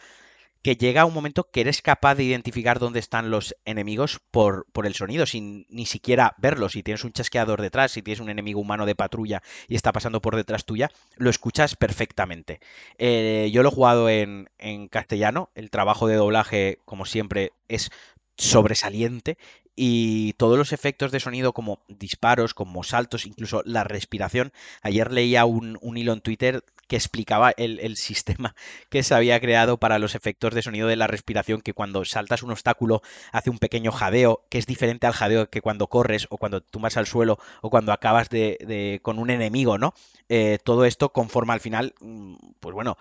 que 0.67 0.75
llega 0.75 1.05
un 1.05 1.13
momento 1.13 1.49
que 1.49 1.61
eres 1.61 1.81
capaz 1.81 2.15
de 2.15 2.25
identificar 2.25 2.77
dónde 2.77 2.99
están 2.99 3.31
los 3.31 3.55
enemigos 3.63 4.19
por, 4.31 4.65
por, 4.73 4.85
el 4.85 4.95
sonido, 4.95 5.25
sin 5.25 5.65
ni 5.69 5.85
siquiera 5.85 6.35
verlos. 6.39 6.73
Si 6.73 6.83
tienes 6.83 7.05
un 7.05 7.13
chasqueador 7.13 7.61
detrás, 7.61 7.93
si 7.93 8.01
tienes 8.01 8.19
un 8.19 8.29
enemigo 8.29 8.59
humano 8.59 8.85
de 8.85 8.93
patrulla 8.93 9.41
y 9.69 9.77
está 9.77 9.93
pasando 9.93 10.21
por 10.21 10.35
detrás 10.35 10.65
tuya, 10.65 10.91
lo 11.15 11.29
escuchas 11.29 11.77
perfectamente. 11.77 12.59
Eh, 12.97 13.49
yo 13.53 13.63
lo 13.63 13.69
he 13.69 13.71
jugado 13.71 14.09
en, 14.09 14.49
en 14.57 14.89
castellano, 14.89 15.51
el 15.55 15.69
trabajo 15.69 16.05
de 16.05 16.15
doblaje, 16.15 16.79
como 16.83 17.05
siempre, 17.05 17.53
es 17.69 17.89
sobresaliente 18.35 19.37
y 19.79 20.33
todos 20.33 20.57
los 20.57 20.73
efectos 20.73 21.11
de 21.11 21.19
sonido 21.19 21.53
como 21.53 21.79
disparos, 21.87 22.55
como 22.55 22.83
saltos, 22.83 23.27
incluso 23.27 23.61
la 23.63 23.83
respiración. 23.83 24.51
Ayer 24.81 25.13
leía 25.13 25.45
un, 25.45 25.77
hilo 25.95 26.13
en 26.13 26.21
Twitter 26.21 26.63
que 26.87 26.95
explicaba 26.95 27.51
el, 27.51 27.97
sistema 27.97 28.55
que 28.89 29.03
se 29.03 29.13
había 29.13 29.39
creado 29.39 29.77
para 29.77 29.99
los 29.99 30.15
efectos 30.15 30.53
de 30.53 30.61
sonido 30.61 30.87
de 30.87 30.95
la 30.95 31.07
respiración, 31.07 31.61
que 31.61 31.73
cuando 31.73 32.05
saltas 32.05 32.43
un 32.43 32.51
obstáculo 32.51 33.01
hace 33.31 33.49
un 33.49 33.59
pequeño 33.59 33.91
jadeo, 33.91 34.45
que 34.49 34.57
es 34.57 34.65
diferente 34.65 35.07
al 35.07 35.13
jadeo 35.13 35.49
que 35.49 35.61
cuando 35.61 35.87
corres 35.87 36.27
o 36.29 36.37
cuando 36.37 36.61
tumbas 36.61 36.97
al 36.97 37.07
suelo 37.07 37.39
o 37.61 37.69
cuando 37.69 37.91
acabas 37.91 38.29
de, 38.29 38.99
con 39.03 39.19
un 39.19 39.29
enemigo, 39.29 39.77
¿no? 39.77 39.93
Eh, 40.29 40.59
todo 40.63 40.85
esto 40.85 41.11
conforma 41.11 41.53
al 41.53 41.59
final, 41.59 41.93
mm, 41.99 42.35
pues 42.59 42.73
bueno, 42.73 42.97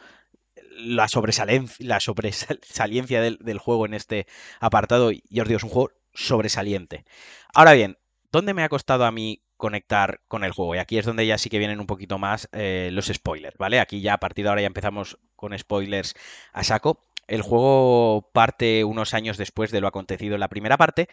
la, 0.77 1.07
la 1.79 2.01
sobresaliencia 2.01 3.21
del, 3.21 3.39
del, 3.39 3.59
juego 3.59 3.87
en 3.87 3.95
este 3.95 4.27
apartado. 4.61 5.11
Y 5.13 5.41
os 5.41 5.49
digo, 5.49 5.59
es 5.59 5.65
un 5.65 5.71
juego 5.71 5.93
sobresaliente. 6.13 7.05
Ahora 7.55 7.73
bien, 7.73 7.99
¿dónde 8.33 8.55
me 8.55 8.63
ha 8.63 8.69
costado 8.69 9.05
a 9.05 9.13
mí 9.13 9.43
conectar 9.57 10.21
con 10.29 10.45
el 10.45 10.53
juego? 10.53 10.75
Y 10.75 10.79
aquí 10.79 10.99
es 10.99 11.07
donde 11.07 11.27
ya 11.27 11.39
sí 11.39 11.51
que 11.51 11.59
vienen 11.59 11.81
un 11.81 11.87
poquito 11.87 12.19
más 12.19 12.49
eh, 12.53 12.91
los 12.93 13.07
spoilers, 13.07 13.57
¿vale? 13.59 13.81
Aquí 13.81 14.01
ya 14.01 14.15
a 14.15 14.19
partir 14.19 14.45
de 14.45 14.49
ahora 14.51 14.63
ya 14.63 14.67
empezamos 14.67 15.19
con 15.35 15.57
spoilers 15.59 16.15
a 16.53 16.65
saco. 16.65 17.05
El 17.27 17.43
juego 17.43 18.31
parte 18.33 18.85
unos 18.85 19.15
años 19.15 19.37
después 19.37 19.71
de 19.71 19.81
lo 19.81 19.89
acontecido 19.89 20.35
en 20.35 20.41
la 20.41 20.49
primera 20.49 20.77
parte 20.77 21.09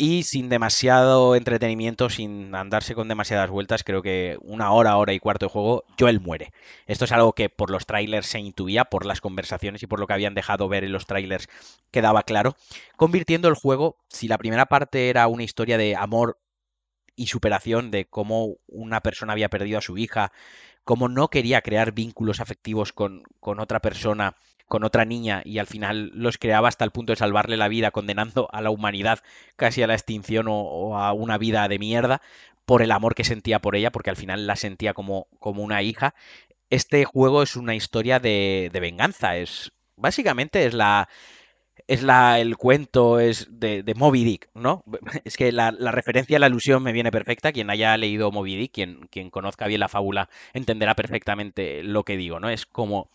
y 0.00 0.22
sin 0.22 0.48
demasiado 0.48 1.36
entretenimiento, 1.36 2.08
sin 2.08 2.54
andarse 2.54 2.94
con 2.94 3.06
demasiadas 3.08 3.50
vueltas, 3.50 3.84
creo 3.84 4.00
que 4.00 4.38
una 4.40 4.72
hora, 4.72 4.96
hora 4.96 5.12
y 5.12 5.18
cuarto 5.18 5.44
de 5.44 5.50
juego, 5.50 5.84
Joel 5.98 6.20
muere. 6.20 6.52
Esto 6.86 7.04
es 7.04 7.12
algo 7.12 7.34
que 7.34 7.50
por 7.50 7.70
los 7.70 7.84
trailers 7.84 8.26
se 8.26 8.38
intuía, 8.38 8.86
por 8.86 9.04
las 9.04 9.20
conversaciones 9.20 9.82
y 9.82 9.86
por 9.86 10.00
lo 10.00 10.06
que 10.06 10.14
habían 10.14 10.34
dejado 10.34 10.68
ver 10.68 10.84
en 10.84 10.92
los 10.92 11.04
trailers 11.04 11.48
quedaba 11.90 12.22
claro, 12.22 12.56
convirtiendo 12.96 13.48
el 13.48 13.54
juego, 13.54 13.98
si 14.08 14.26
la 14.26 14.38
primera 14.38 14.64
parte 14.66 15.10
era 15.10 15.28
una 15.28 15.42
historia 15.42 15.76
de 15.76 15.94
amor 15.94 16.38
y 17.20 17.26
superación, 17.26 17.90
de 17.90 18.06
cómo 18.06 18.56
una 18.66 19.02
persona 19.02 19.34
había 19.34 19.50
perdido 19.50 19.76
a 19.76 19.82
su 19.82 19.98
hija, 19.98 20.32
cómo 20.84 21.06
no 21.10 21.28
quería 21.28 21.60
crear 21.60 21.92
vínculos 21.92 22.40
afectivos 22.40 22.94
con, 22.94 23.24
con 23.40 23.60
otra 23.60 23.80
persona 23.80 24.36
con 24.64 24.84
otra 24.84 25.04
niña 25.04 25.42
y 25.44 25.58
al 25.58 25.66
final 25.66 26.12
los 26.14 26.38
creaba 26.38 26.68
hasta 26.68 26.84
el 26.84 26.92
punto 26.92 27.12
de 27.12 27.16
salvarle 27.16 27.58
la 27.58 27.68
vida, 27.68 27.90
condenando 27.90 28.48
a 28.52 28.62
la 28.62 28.70
humanidad 28.70 29.18
casi 29.56 29.82
a 29.82 29.86
la 29.86 29.94
extinción 29.94 30.46
o, 30.48 30.96
a 30.96 31.12
una 31.12 31.36
vida 31.36 31.68
de 31.68 31.78
mierda 31.78 32.22
por 32.64 32.80
el 32.80 32.92
amor 32.92 33.14
que 33.14 33.24
sentía 33.24 33.58
por 33.58 33.76
ella, 33.76 33.90
porque 33.90 34.10
al 34.10 34.16
final 34.16 34.46
la 34.46 34.56
sentía 34.56 34.94
como, 34.94 35.26
como 35.40 35.62
una 35.62 35.82
hija. 35.82 36.14
Este 36.70 37.04
juego 37.04 37.42
es 37.42 37.56
una 37.56 37.74
historia 37.74 38.18
de, 38.20 38.70
de 38.72 38.80
venganza, 38.80 39.36
es 39.36 39.72
básicamente 39.96 40.64
es 40.64 40.72
la 40.72 41.08
es 41.90 42.04
la, 42.04 42.38
el 42.38 42.56
cuento 42.56 43.18
es 43.18 43.48
de, 43.50 43.82
de 43.82 43.94
Moby 43.96 44.22
Dick, 44.22 44.48
¿no? 44.54 44.84
Es 45.24 45.36
que 45.36 45.50
la, 45.50 45.72
la, 45.72 45.90
referencia, 45.90 46.38
la 46.38 46.46
alusión 46.46 46.84
me 46.84 46.92
viene 46.92 47.10
perfecta. 47.10 47.50
Quien 47.50 47.68
haya 47.68 47.96
leído 47.96 48.30
Moby 48.30 48.54
Dick, 48.54 48.72
quien, 48.72 49.08
quien 49.10 49.28
conozca 49.28 49.66
bien 49.66 49.80
la 49.80 49.88
fábula, 49.88 50.28
entenderá 50.52 50.94
perfectamente 50.94 51.82
lo 51.82 52.04
que 52.04 52.16
digo, 52.16 52.38
¿no? 52.38 52.48
Es 52.48 52.64
como 52.64 53.10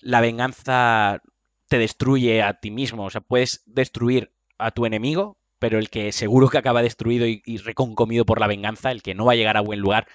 la 0.00 0.20
venganza 0.20 1.22
te 1.68 1.78
destruye 1.78 2.42
a 2.42 2.54
ti 2.54 2.72
mismo. 2.72 3.04
O 3.04 3.10
sea, 3.10 3.20
puedes 3.20 3.62
destruir 3.66 4.32
a 4.58 4.72
tu 4.72 4.84
enemigo, 4.84 5.38
pero 5.60 5.78
el 5.78 5.88
que 5.88 6.10
seguro 6.10 6.48
que 6.48 6.58
acaba 6.58 6.82
destruido 6.82 7.28
y, 7.28 7.40
y 7.46 7.58
reconcomido 7.58 8.26
por 8.26 8.40
la 8.40 8.48
venganza, 8.48 8.90
el 8.90 9.02
que 9.02 9.14
no 9.14 9.26
va 9.26 9.32
a 9.34 9.36
llegar 9.36 9.56
a 9.56 9.60
buen 9.60 9.78
lugar, 9.78 10.08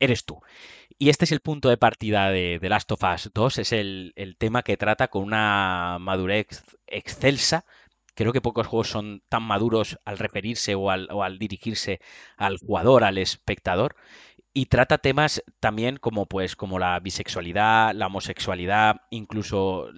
eres 0.00 0.26
tú. 0.26 0.42
Y 1.02 1.08
este 1.08 1.24
es 1.24 1.32
el 1.32 1.40
punto 1.40 1.68
de 1.68 1.76
partida 1.76 2.30
de, 2.30 2.60
de 2.60 2.68
Last 2.68 2.92
of 2.92 3.02
Us 3.02 3.28
2, 3.34 3.58
es 3.58 3.72
el, 3.72 4.36
tema 4.38 4.62
que 4.62 4.76
trata 4.76 5.08
con 5.08 5.24
una 5.24 5.98
madurez 5.98 6.62
excelsa. 6.86 7.64
Creo 8.14 8.32
que 8.32 8.40
pocos 8.40 8.68
juegos 8.68 8.90
son 8.90 9.20
tan 9.28 9.42
maduros 9.42 9.98
al 10.04 10.18
referirse 10.18 10.76
o 10.76 10.90
al, 10.90 11.38
dirigirse 11.40 11.98
al 12.36 12.58
jugador, 12.58 13.02
al 13.02 13.18
espectador. 13.18 13.96
Y 14.54 14.66
trata 14.66 14.98
temas 14.98 15.42
también 15.58 15.96
como 15.96 16.26
pues 16.26 16.54
como 16.54 16.78
la 16.78 17.00
bisexualidad, 17.00 17.94
la 17.96 18.06
homosexualidad, 18.06 18.98
incluso 19.10 19.88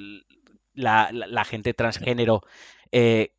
la, 0.73 1.11
la, 1.13 1.27
la 1.27 1.45
gente 1.45 1.75
transgénero 1.75 2.41
eh, 2.93 3.35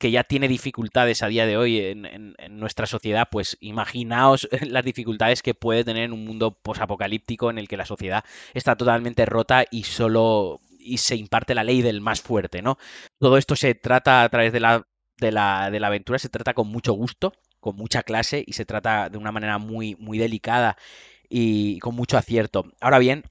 que 0.00 0.10
ya 0.10 0.24
tiene 0.24 0.48
dificultades 0.48 1.22
a 1.22 1.28
día 1.28 1.44
de 1.46 1.58
hoy 1.58 1.78
en, 1.78 2.34
nuestra 2.48 2.86
sociedad, 2.86 3.28
pues 3.30 3.58
imaginaos 3.60 4.48
las 4.66 4.82
dificultades 4.84 5.42
que 5.42 5.54
puede 5.54 5.84
tener 5.84 6.04
en 6.04 6.14
un 6.14 6.24
mundo 6.24 6.58
posapocalíptico 6.62 7.50
en 7.50 7.58
el 7.58 7.68
que 7.68 7.76
la 7.76 7.84
sociedad 7.84 8.24
está 8.54 8.76
totalmente 8.76 9.26
rota 9.26 9.64
y 9.70 9.84
solo 9.84 10.60
y 10.78 10.96
se 10.96 11.16
imparte 11.16 11.54
la 11.54 11.64
ley 11.64 11.82
del 11.82 12.00
más 12.00 12.22
fuerte, 12.22 12.62
¿no? 12.62 12.78
Todo 13.18 13.36
esto 13.36 13.54
se 13.54 13.74
trata 13.74 14.22
a 14.22 14.28
través 14.30 14.54
de 14.54 14.60
la, 14.60 14.86
de 15.18 15.32
la, 15.32 15.70
de 15.70 15.80
la 15.80 15.88
aventura, 15.88 16.18
se 16.18 16.30
trata 16.30 16.54
con 16.54 16.68
mucho 16.68 16.94
gusto, 16.94 17.34
con 17.60 17.76
mucha 17.76 18.02
clase 18.02 18.42
y 18.46 18.54
se 18.54 18.64
trata 18.64 19.10
de 19.10 19.18
una 19.18 19.32
manera 19.32 19.58
muy, 19.58 19.96
muy 19.96 20.16
delicada 20.16 20.78
y 21.28 21.78
con 21.80 21.94
mucho 21.94 22.16
acierto. 22.16 22.72
Ahora 22.80 22.98
bien, 22.98 23.24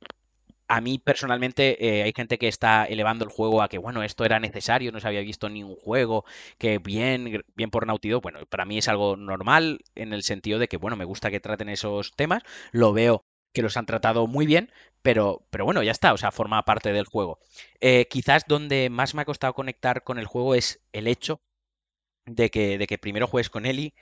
a 0.70 0.82
mí 0.82 1.00
personalmente 1.00 1.84
eh, 1.86 2.04
hay 2.04 2.14
gente 2.16 2.38
que 2.38 2.48
está 2.48 2.86
elevando 2.86 3.26
el 3.26 3.32
juego 3.32 3.62
a 3.64 3.70
que, 3.70 3.80
bueno, 3.80 4.04
esto 4.04 4.24
era 4.24 4.40
necesario, 4.40 4.92
no 4.92 5.00
se 5.00 5.08
había 5.08 5.22
visto 5.22 5.50
ni 5.50 5.64
un 5.64 5.76
juego, 5.76 6.26
que 6.60 6.78
bien, 6.78 7.44
bien 7.56 7.72
por 7.72 7.88
Naughty 7.88 8.10
Dog, 8.10 8.22
bueno, 8.22 8.46
para 8.46 8.66
mí 8.66 8.78
es 8.78 8.88
algo 8.88 9.18
normal 9.18 9.80
en 9.96 10.14
el 10.14 10.24
sentido 10.24 10.60
de 10.60 10.68
que, 10.68 10.78
bueno, 10.78 10.96
me 10.96 11.06
gusta 11.06 11.32
que 11.32 11.40
traten 11.40 11.70
esos 11.70 12.16
temas, 12.16 12.44
lo 12.72 12.94
veo 12.94 13.26
que 13.52 13.64
los 13.64 13.78
han 13.78 13.88
tratado 13.88 14.28
muy 14.28 14.46
bien, 14.46 14.72
pero, 15.02 15.44
pero 15.50 15.66
bueno, 15.66 15.82
ya 15.82 15.92
está, 15.92 16.14
o 16.14 16.18
sea, 16.18 16.32
forma 16.32 16.64
parte 16.66 16.94
del 16.94 17.06
juego. 17.06 17.40
Eh, 17.82 18.08
quizás 18.10 18.46
donde 18.48 18.90
más 18.92 19.16
me 19.16 19.24
ha 19.24 19.26
costado 19.26 19.54
conectar 19.56 20.04
con 20.04 20.20
el 20.20 20.28
juego 20.28 20.54
es 20.54 20.82
el 20.94 21.08
hecho 21.08 21.42
de 22.26 22.50
que, 22.52 22.78
de 22.78 22.88
que 22.88 22.98
primero 22.98 23.28
juegues 23.28 23.50
con 23.50 23.66
Ellie 23.66 23.94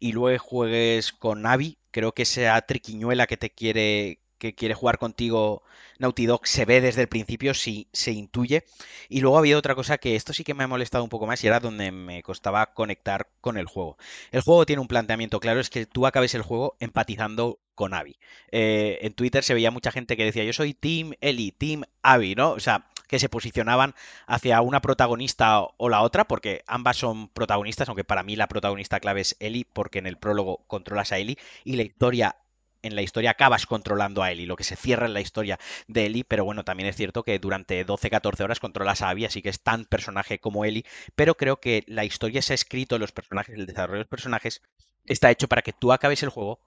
y 0.00 0.12
luego 0.12 0.42
juegues 0.44 1.12
con 1.12 1.46
Abby, 1.46 1.78
creo 1.90 2.12
que 2.12 2.22
esa 2.22 2.60
triquiñuela 2.62 3.26
que 3.26 3.36
te 3.36 3.50
quiere 3.50 4.20
que 4.38 4.54
quiere 4.54 4.74
jugar 4.74 4.98
contigo 4.98 5.62
Naughty 5.98 6.26
Dog 6.26 6.46
se 6.46 6.64
ve 6.64 6.80
desde 6.80 7.02
el 7.02 7.08
principio, 7.08 7.54
sí, 7.54 7.88
se 7.92 8.12
intuye. 8.12 8.64
Y 9.08 9.20
luego 9.20 9.38
había 9.38 9.58
otra 9.58 9.74
cosa 9.74 9.98
que 9.98 10.16
esto 10.16 10.32
sí 10.32 10.44
que 10.44 10.54
me 10.54 10.64
ha 10.64 10.68
molestado 10.68 11.04
un 11.04 11.10
poco 11.10 11.26
más 11.26 11.42
y 11.42 11.48
era 11.48 11.60
donde 11.60 11.90
me 11.90 12.22
costaba 12.22 12.72
conectar 12.72 13.28
con 13.40 13.58
el 13.58 13.66
juego. 13.66 13.98
El 14.30 14.42
juego 14.42 14.66
tiene 14.66 14.80
un 14.80 14.88
planteamiento 14.88 15.40
claro, 15.40 15.60
es 15.60 15.70
que 15.70 15.86
tú 15.86 16.06
acabes 16.06 16.34
el 16.34 16.42
juego 16.42 16.76
empatizando 16.80 17.60
con 17.74 17.94
Abby. 17.94 18.18
Eh, 18.50 18.98
en 19.02 19.14
Twitter 19.14 19.44
se 19.44 19.54
veía 19.54 19.70
mucha 19.70 19.92
gente 19.92 20.16
que 20.16 20.24
decía 20.24 20.44
yo 20.44 20.52
soy 20.52 20.74
Team 20.74 21.14
Ellie, 21.20 21.52
Team 21.52 21.84
Abby, 22.02 22.34
¿no? 22.34 22.50
O 22.50 22.60
sea, 22.60 22.86
que 23.08 23.18
se 23.18 23.28
posicionaban 23.28 23.94
hacia 24.26 24.60
una 24.60 24.80
protagonista 24.80 25.62
o 25.62 25.88
la 25.88 26.02
otra, 26.02 26.28
porque 26.28 26.62
ambas 26.66 26.96
son 26.98 27.28
protagonistas, 27.28 27.88
aunque 27.88 28.04
para 28.04 28.22
mí 28.22 28.36
la 28.36 28.48
protagonista 28.48 29.00
clave 29.00 29.22
es 29.22 29.36
Ellie, 29.40 29.66
porque 29.72 29.98
en 29.98 30.06
el 30.06 30.18
prólogo 30.18 30.64
controlas 30.66 31.12
a 31.12 31.18
Ellie 31.18 31.38
y 31.64 31.76
la 31.76 31.82
historia 31.82 32.36
en 32.82 32.94
la 32.94 33.02
historia 33.02 33.30
acabas 33.30 33.66
controlando 33.66 34.22
a 34.22 34.30
Ellie, 34.30 34.46
lo 34.46 34.56
que 34.56 34.64
se 34.64 34.76
cierra 34.76 35.06
en 35.06 35.14
la 35.14 35.20
historia 35.20 35.58
de 35.86 36.06
Ellie, 36.06 36.24
pero 36.24 36.44
bueno, 36.44 36.64
también 36.64 36.88
es 36.88 36.96
cierto 36.96 37.22
que 37.22 37.38
durante 37.38 37.84
12-14 37.84 38.44
horas 38.44 38.60
controlas 38.60 39.02
a 39.02 39.10
Abby, 39.10 39.24
así 39.24 39.42
que 39.42 39.48
es 39.48 39.60
tan 39.60 39.84
personaje 39.84 40.38
como 40.38 40.64
Ellie, 40.64 40.84
pero 41.14 41.36
creo 41.36 41.60
que 41.60 41.84
la 41.86 42.04
historia 42.04 42.42
se 42.42 42.52
ha 42.52 42.54
escrito, 42.54 42.98
los 42.98 43.12
personajes, 43.12 43.54
el 43.54 43.66
desarrollo 43.66 43.98
de 43.98 44.04
los 44.04 44.08
personajes 44.08 44.62
está 45.04 45.30
hecho 45.30 45.48
para 45.48 45.62
que 45.62 45.72
tú 45.72 45.92
acabes 45.92 46.22
el 46.22 46.28
juego 46.28 46.60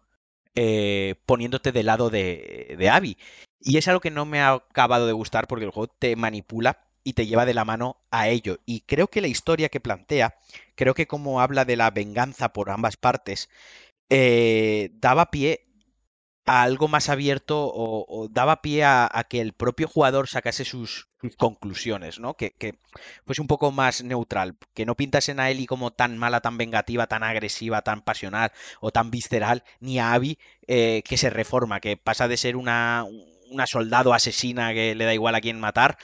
eh, 0.55 1.15
poniéndote 1.25 1.71
del 1.71 1.85
lado 1.85 2.09
de, 2.09 2.75
de 2.77 2.89
Abby. 2.89 3.17
Y 3.59 3.77
es 3.77 3.87
algo 3.87 4.01
que 4.01 4.11
no 4.11 4.25
me 4.25 4.41
ha 4.41 4.51
acabado 4.53 5.07
de 5.07 5.13
gustar 5.13 5.47
porque 5.47 5.65
el 5.65 5.71
juego 5.71 5.93
te 5.99 6.15
manipula 6.15 6.87
y 7.03 7.13
te 7.13 7.25
lleva 7.25 7.45
de 7.45 7.53
la 7.53 7.65
mano 7.65 7.97
a 8.11 8.29
ello. 8.29 8.59
Y 8.65 8.81
creo 8.81 9.07
que 9.07 9.21
la 9.21 9.27
historia 9.27 9.69
que 9.69 9.79
plantea, 9.79 10.35
creo 10.75 10.93
que 10.93 11.07
como 11.07 11.41
habla 11.41 11.65
de 11.65 11.77
la 11.77 11.91
venganza 11.91 12.53
por 12.53 12.69
ambas 12.69 12.97
partes, 12.97 13.49
eh, 14.09 14.91
daba 14.95 15.31
pie 15.31 15.70
a 16.45 16.63
algo 16.63 16.87
más 16.87 17.09
abierto 17.09 17.71
o, 17.73 18.27
daba 18.29 18.61
pie 18.61 18.83
a, 18.83 19.09
que 19.29 19.41
el 19.41 19.53
propio 19.53 19.87
jugador 19.87 20.27
sacase 20.27 20.65
sus, 20.65 21.07
conclusiones, 21.37 22.19
¿no? 22.19 22.33
Que, 22.35 22.55
fuese 23.25 23.41
un 23.41 23.47
poco 23.47 23.71
más 23.71 24.03
neutral, 24.03 24.57
que 24.73 24.85
no 24.85 24.95
pintasen 24.95 25.39
a 25.39 25.49
Ellie 25.51 25.67
como 25.67 25.91
tan 25.91 26.17
mala, 26.17 26.41
tan 26.41 26.57
vengativa, 26.57 27.07
tan 27.07 27.23
agresiva, 27.23 27.83
tan 27.83 28.01
pasional 28.01 28.51
o 28.79 28.91
tan 28.91 29.11
visceral, 29.11 29.63
ni 29.79 29.99
a 29.99 30.13
Abby 30.13 30.39
eh, 30.67 31.03
que 31.05 31.17
se 31.17 31.29
reforma, 31.29 31.79
que 31.79 31.95
pasa 31.97 32.27
de 32.27 32.37
ser 32.37 32.55
una, 32.55 33.05
una 33.51 33.67
soldado 33.67 34.13
asesina 34.13 34.73
que 34.73 34.95
le 34.95 35.05
da 35.05 35.13
igual 35.13 35.35
a 35.35 35.41
quién 35.41 35.59
matar, 35.59 35.97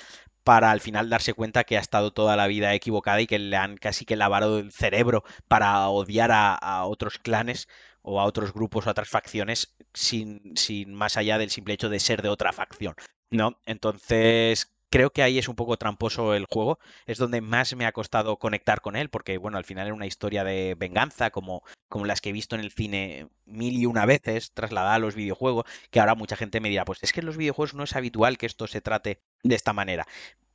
para 0.43 0.71
al 0.71 0.81
final 0.81 1.09
darse 1.09 1.33
cuenta 1.33 1.65
que 1.65 1.77
ha 1.77 1.81
estado 1.81 2.11
toda 2.13 2.37
la 2.37 2.47
vida 2.47 2.73
equivocada 2.73 3.19
y 3.19 3.27
que 3.27 3.39
le 3.39 3.57
han 3.57 3.75
casi 3.75 4.05
que 4.05 4.15
lavado 4.15 4.59
el 4.59 4.71
cerebro 4.71 5.23
para 5.47 5.89
odiar 5.89 6.31
a 6.31 6.85
otros 6.85 7.17
clanes 7.17 7.67
o 8.07 8.21
a 8.21 8.23
otros 8.23 8.53
grupos 8.53 8.85
o 8.85 8.89
a 8.89 8.91
otras 8.91 9.09
facciones 9.09 9.75
sin, 9.93 10.55
sin 10.55 10.93
más 10.93 11.17
allá 11.17 11.37
del 11.37 11.49
simple 11.49 11.73
hecho 11.73 11.89
de 11.89 11.99
ser 11.99 12.21
de 12.21 12.29
otra 12.29 12.53
facción, 12.53 12.95
¿no? 13.29 13.59
Entonces, 13.65 14.73
creo 14.89 15.11
que 15.11 15.23
ahí 15.23 15.37
es 15.37 15.49
un 15.49 15.57
poco 15.57 15.75
tramposo 15.77 16.33
el 16.33 16.45
juego, 16.49 16.79
es 17.05 17.17
donde 17.17 17.41
más 17.41 17.75
me 17.75 17.85
ha 17.85 17.91
costado 17.91 18.37
conectar 18.37 18.79
con 18.79 18.95
él, 18.95 19.09
porque 19.09 19.37
bueno, 19.37 19.57
al 19.57 19.65
final 19.65 19.87
era 19.87 19.93
una 19.93 20.05
historia 20.05 20.45
de 20.45 20.75
venganza, 20.77 21.31
como, 21.31 21.63
como 21.89 22.05
las 22.05 22.21
que 22.21 22.29
he 22.29 22.33
visto 22.33 22.55
en 22.55 22.61
el 22.61 22.71
cine 22.71 23.27
mil 23.45 23.75
y 23.75 23.85
una 23.85 24.05
veces, 24.05 24.53
trasladada 24.53 24.95
a 24.95 24.99
los 24.99 25.15
videojuegos, 25.15 25.65
que 25.91 25.99
ahora 25.99 26.15
mucha 26.15 26.37
gente 26.37 26.61
me 26.61 26.69
dirá, 26.69 26.85
pues 26.85 26.99
es 27.01 27.11
que 27.11 27.19
en 27.19 27.25
los 27.25 27.35
videojuegos 27.35 27.73
no 27.73 27.83
es 27.83 27.95
habitual 27.95 28.37
que 28.37 28.45
esto 28.45 28.67
se 28.67 28.79
trate 28.79 29.21
de 29.43 29.55
esta 29.55 29.73
manera. 29.73 30.07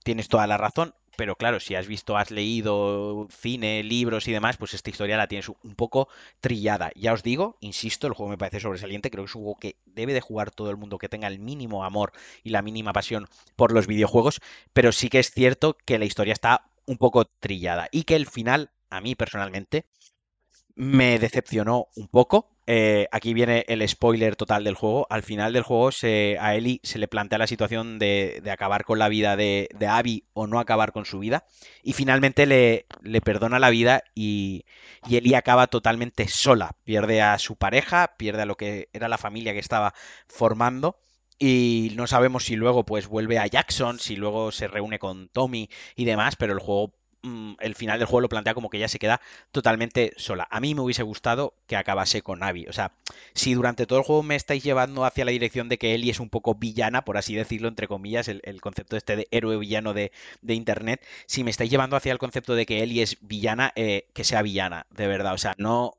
Tienes 0.05 0.29
toda 0.29 0.47
la 0.47 0.57
razón, 0.57 0.95
pero 1.17 1.37
claro, 1.37 1.61
si 1.61 1.75
has 1.75 1.87
visto, 1.87 2.17
has 2.17 2.31
leído 2.31 3.29
cine, 3.31 3.83
libros 3.85 4.27
y 4.27 4.33
demás, 4.33 4.57
pues 4.57 4.75
esta 4.75 4.91
historia 4.91 5.17
la 5.17 5.29
tienes 5.29 5.49
un 5.49 5.75
poco 5.77 6.09
trillada. 6.41 6.91
Ya 6.97 7.13
os 7.13 7.23
digo, 7.23 7.57
insisto, 7.61 8.07
el 8.07 8.15
juego 8.15 8.31
me 8.31 8.39
parece 8.39 8.61
sobresaliente, 8.61 9.11
creo 9.11 9.25
que 9.25 9.29
es 9.31 9.35
un 9.37 9.43
juego 9.43 9.59
que 9.61 9.77
debe 9.87 10.13
de 10.15 10.21
jugar 10.21 10.51
todo 10.51 10.71
el 10.71 10.77
mundo 10.77 10.99
que 10.99 11.09
tenga 11.09 11.29
el 11.29 11.39
mínimo 11.39 11.85
amor 11.85 12.13
y 12.43 12.51
la 12.51 12.63
mínima 12.63 12.93
pasión 12.93 13.29
por 13.57 13.73
los 13.73 13.87
videojuegos, 13.87 14.41
pero 14.73 14.91
sí 14.93 15.09
que 15.09 15.21
es 15.21 15.31
cierto 15.31 15.77
que 15.85 15.99
la 15.99 16.05
historia 16.05 16.33
está 16.33 16.71
un 16.87 16.97
poco 16.99 17.27
trillada 17.27 17.89
y 17.93 18.05
que 18.05 18.17
el 18.17 18.27
final, 18.27 18.71
a 18.91 19.01
mí 19.01 19.15
personalmente, 19.15 19.87
me 20.77 21.19
decepcionó 21.19 21.89
un 21.97 22.09
poco. 22.09 22.52
Eh, 22.67 23.09
aquí 23.11 23.35
viene 23.35 23.65
el 23.67 23.87
spoiler 23.89 24.37
total 24.37 24.63
del 24.63 24.75
juego. 24.77 25.07
Al 25.11 25.23
final 25.23 25.53
del 25.53 25.65
juego 25.65 25.91
se, 25.91 26.37
a 26.41 26.55
Ellie 26.55 26.81
se 26.85 26.99
le 26.99 27.09
plantea 27.09 27.39
la 27.39 27.47
situación 27.49 27.99
de, 27.99 28.41
de 28.43 28.51
acabar 28.53 28.85
con 28.85 28.99
la 29.01 29.09
vida 29.09 29.37
de, 29.37 29.69
de, 29.75 29.87
Abby 29.89 30.27
o 30.33 30.47
no 30.47 30.61
acabar 30.61 30.93
con 30.93 31.05
su 31.05 31.19
vida. 31.19 31.45
Y 31.83 31.93
finalmente 31.93 32.47
le, 32.47 32.87
le 33.03 33.21
perdona 33.21 33.59
la 33.59 33.71
vida 33.71 34.05
y, 34.15 34.65
y, 35.09 35.17
Ellie 35.17 35.37
acaba 35.37 35.67
totalmente 35.67 36.29
sola. 36.29 36.77
Pierde 36.85 37.21
a 37.21 37.39
su 37.39 37.57
pareja, 37.57 38.15
pierde 38.17 38.43
a 38.43 38.47
lo 38.47 38.57
que 38.57 38.89
era 38.93 39.09
la 39.09 39.19
familia 39.19 39.53
que 39.53 39.59
estaba 39.59 39.93
formando. 40.29 40.99
Y 41.39 41.93
no 41.97 42.07
sabemos 42.07 42.45
si 42.45 42.55
luego 42.55 42.85
pues 42.85 43.09
vuelve 43.09 43.39
a 43.41 43.47
Jackson, 43.49 43.99
si 43.99 44.15
luego 44.15 44.53
se 44.53 44.69
reúne 44.69 45.01
con 45.01 45.29
Tommy 45.29 45.69
y 45.97 46.05
demás, 46.05 46.37
pero 46.37 46.53
el 46.53 46.61
juego 46.61 46.95
Mm, 47.25 47.55
el 47.61 47.77
final 47.77 48.01
del 48.01 48.09
juego 48.09 48.23
lo 48.23 48.29
plantea 48.29 48.53
como 48.55 48.69
que 48.69 48.79
ella 48.79 48.89
se 48.89 48.99
queda 48.99 49.21
totalmente 49.53 50.13
sola. 50.17 50.49
A 50.51 50.59
mí 50.59 50.75
me 50.75 50.81
hubiese 50.81 51.05
gustado 51.05 51.55
que 51.69 51.77
acabase 51.77 52.23
con 52.23 52.43
Abby. 52.43 52.67
O 52.67 52.73
sea, 52.73 52.93
si 53.33 53.55
durante 53.55 53.87
todo 53.87 54.01
el 54.01 54.05
juego 54.05 54.25
me 54.25 54.35
estáis 54.35 54.65
llevando 54.65 55.05
hacia 55.05 55.25
la 55.25 55.31
dirección 55.31 55.69
de 55.69 55.79
que 55.79 55.95
Ellie 55.95 56.11
es 56.11 56.19
un 56.19 56.31
poco 56.31 56.57
villana, 56.57 57.05
por 57.05 57.17
así 57.17 57.35
decirlo, 57.37 57.69
entre 57.69 57.87
comillas, 57.87 58.27
el, 58.27 58.41
el 58.45 58.61
concepto 58.61 58.97
este 58.97 59.15
de 59.15 59.29
héroe 59.31 59.57
villano 59.57 59.95
de, 59.95 60.11
de, 60.41 60.55
Internet, 60.55 61.05
si 61.27 61.45
me 61.45 61.51
estáis 61.51 61.71
llevando 61.71 61.97
hacia 61.97 62.13
el 62.13 62.19
concepto 62.19 62.55
de 62.57 62.67
que 62.67 62.83
Ellie 62.83 63.03
es 63.03 63.19
villana, 63.21 63.73
eh, 63.77 64.09
que 64.15 64.25
sea 64.25 64.43
villana, 64.43 64.87
de 64.91 65.07
verdad. 65.07 65.35
O 65.35 65.39
sea, 65.39 65.55
no, 65.59 65.95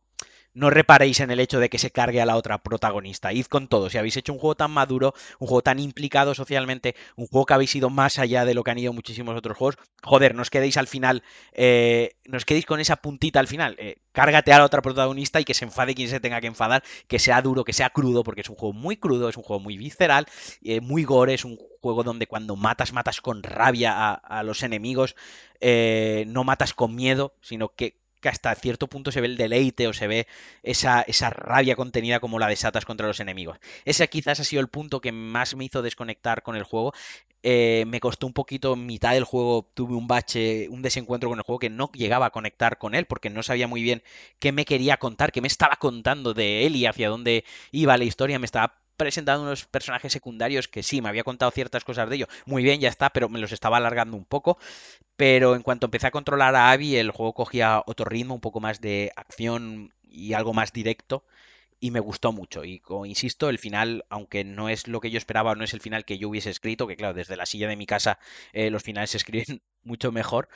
no 0.54 0.70
reparéis 0.70 1.20
en 1.20 1.32
el 1.32 1.40
hecho 1.40 1.60
de 1.60 1.70
que 1.70 1.78
se 1.78 1.92
cargue 1.92 2.22
a 2.22 2.26
la 2.26 2.36
otra 2.36 2.60
protagonista. 2.60 3.34
Id 3.34 3.46
con 3.46 3.68
todo. 3.68 3.90
Si 3.90 3.98
habéis 3.98 4.18
hecho 4.18 4.34
un 4.34 4.40
juego 4.40 4.56
tan 4.56 4.72
maduro, 4.72 5.14
un 5.40 5.48
juego 5.48 5.62
tan 5.62 5.80
implicado 5.80 6.34
socialmente, 6.34 6.96
un 7.16 7.28
juego 7.28 7.46
que 7.46 7.54
habéis 7.54 7.76
ido 7.76 7.90
más 7.90 8.20
allá 8.20 8.46
de 8.46 8.54
lo 8.54 8.64
que 8.64 8.72
han 8.72 8.78
ido 8.78 8.94
muchísimos 8.94 9.36
otros 9.36 9.58
juegos, 9.58 9.78
joder, 10.04 10.36
no 10.36 10.42
os 10.42 10.50
quedéis 10.50 10.78
al 10.78 10.88
final, 10.88 11.24
eh, 11.54 12.16
no 12.26 12.38
os 12.38 12.46
quedéis 12.46 12.66
con 12.66 12.80
esa 12.80 12.98
puntita 12.98 13.40
al 13.40 13.48
final. 13.48 13.76
Eh, 13.80 13.98
cárgate 14.12 14.54
a 14.54 14.60
la 14.60 14.66
otra 14.66 14.82
protagonista 14.82 15.42
y 15.42 15.46
que 15.46 15.54
se 15.54 15.66
enfade 15.66 15.96
quien 15.96 16.10
se 16.10 16.20
tenga 16.20 16.40
que 16.40 16.48
enfadar, 16.48 16.84
que 17.08 17.20
sea 17.20 17.42
duro, 17.42 17.64
que 17.64 17.74
sea 17.74 17.90
crudo, 17.90 18.24
porque 18.24 18.42
es 18.42 18.50
un 18.50 18.56
juego 18.56 18.74
muy 18.74 18.98
crudo, 18.98 19.30
es 19.30 19.38
un 19.38 19.44
juego 19.44 19.60
muy 19.60 19.78
visceral, 19.78 20.28
eh, 20.64 20.82
muy 20.82 21.04
gore, 21.04 21.34
es 21.34 21.46
un 21.46 21.58
juego 21.82 22.04
donde 22.04 22.28
cuando 22.28 22.56
matas, 22.56 22.94
matas 22.94 23.20
con 23.20 23.44
rabia 23.44 24.14
a, 24.14 24.44
los 24.44 24.64
enemigos, 24.64 25.16
eh, 25.60 26.24
no 26.28 26.44
matas 26.44 26.74
con 26.74 26.96
miedo, 26.96 27.36
sino 27.42 27.70
que 27.70 28.03
que 28.24 28.30
hasta 28.30 28.56
cierto 28.56 28.88
punto 28.88 29.12
se 29.12 29.22
ve 29.22 29.28
el 29.28 29.38
deleite 29.38 29.88
o 29.88 29.94
se 29.94 30.08
ve 30.08 30.28
esa, 30.64 31.02
esa 31.04 31.30
rabia 31.30 31.76
contenida 31.76 32.20
como 32.20 32.40
la 32.40 32.48
desatas 32.48 32.86
contra 32.86 33.06
los 33.06 33.20
enemigos. 33.20 33.60
Ese 33.86 34.08
quizás 34.10 34.40
ha 34.40 34.44
sido 34.44 34.62
el 34.62 34.70
punto 34.70 35.02
que 35.02 35.12
más 35.12 35.56
me 35.56 35.66
hizo 35.66 35.84
desconectar 35.84 36.42
con 36.42 36.56
el 36.56 36.64
juego. 36.64 36.94
Eh, 37.44 37.84
me 37.88 38.00
costó 38.00 38.26
un 38.26 38.34
poquito, 38.34 38.76
mitad 38.78 39.12
del 39.12 39.26
juego 39.26 39.70
tuve 39.74 39.96
un 39.96 40.08
bache, 40.08 40.70
un 40.70 40.82
desencuentro 40.82 41.30
con 41.30 41.38
el 41.38 41.44
juego 41.44 41.60
que 41.60 41.70
no 41.70 41.92
llegaba 41.94 42.28
a 42.28 42.30
conectar 42.32 42.78
con 42.78 42.96
él 42.96 43.06
porque 43.06 43.30
no 43.30 43.44
sabía 43.44 43.68
muy 43.68 43.84
bien 43.84 44.02
qué 44.40 44.54
me 44.54 44.64
quería 44.64 44.96
contar, 44.98 45.34
qué 45.34 45.42
me 45.42 45.48
estaba 45.50 45.76
contando 45.76 46.34
de 46.34 46.66
él 46.66 46.78
y 46.78 46.86
hacia 46.86 47.10
dónde 47.10 47.44
iba 47.72 47.98
la 47.98 48.06
historia. 48.06 48.40
Me 48.40 48.46
estaba 48.46 48.83
presentando 48.98 49.44
unos 49.44 49.66
personajes 49.66 50.14
secundarios 50.14 50.68
que 50.68 50.84
sí, 50.84 51.02
me 51.02 51.10
había 51.10 51.24
contado 51.24 51.52
ciertas 51.52 51.84
cosas 51.84 52.10
de 52.10 52.16
ellos. 52.18 52.30
Muy 52.46 52.64
bien, 52.64 52.80
ya 52.80 52.90
está, 52.90 53.10
pero 53.12 53.30
me 53.30 53.40
los 53.40 53.52
estaba 53.52 53.78
alargando 53.78 54.18
un 54.18 54.26
poco. 54.26 54.58
Pero 55.16 55.56
en 55.56 55.62
cuanto 55.64 55.88
empecé 55.88 56.08
a 56.08 56.12
controlar 56.12 56.56
a 56.56 56.72
Abby, 56.72 56.96
el 56.98 57.12
juego 57.12 57.34
cogía 57.34 57.84
otro 57.86 58.06
ritmo, 58.06 58.36
un 58.36 58.42
poco 58.42 58.60
más 58.60 58.82
de 58.82 59.12
acción 59.16 59.94
y 60.04 60.34
algo 60.34 60.54
más 60.54 60.74
directo. 60.74 61.26
Y 61.80 61.92
me 61.92 62.00
gustó 62.00 62.32
mucho. 62.32 62.64
Y 62.66 62.80
como 62.80 63.06
insisto, 63.06 63.50
el 63.50 63.60
final, 63.60 64.06
aunque 64.10 64.44
no 64.46 64.70
es 64.70 64.88
lo 64.88 65.02
que 65.02 65.12
yo 65.12 65.18
esperaba, 65.18 65.56
no 65.56 65.64
es 65.66 65.74
el 65.74 65.82
final 65.82 66.06
que 66.06 66.18
yo 66.18 66.30
hubiese 66.30 66.50
escrito, 66.50 66.88
que 66.88 66.96
claro, 66.96 67.14
desde 67.14 67.36
la 67.38 67.46
silla 67.46 67.68
de 67.68 67.76
mi 67.78 67.86
casa 67.86 68.20
eh, 68.54 68.70
los 68.72 68.84
finales 68.84 69.12
se 69.12 69.18
escriben 69.18 69.62
mucho 69.84 70.12
mejor, 70.12 70.50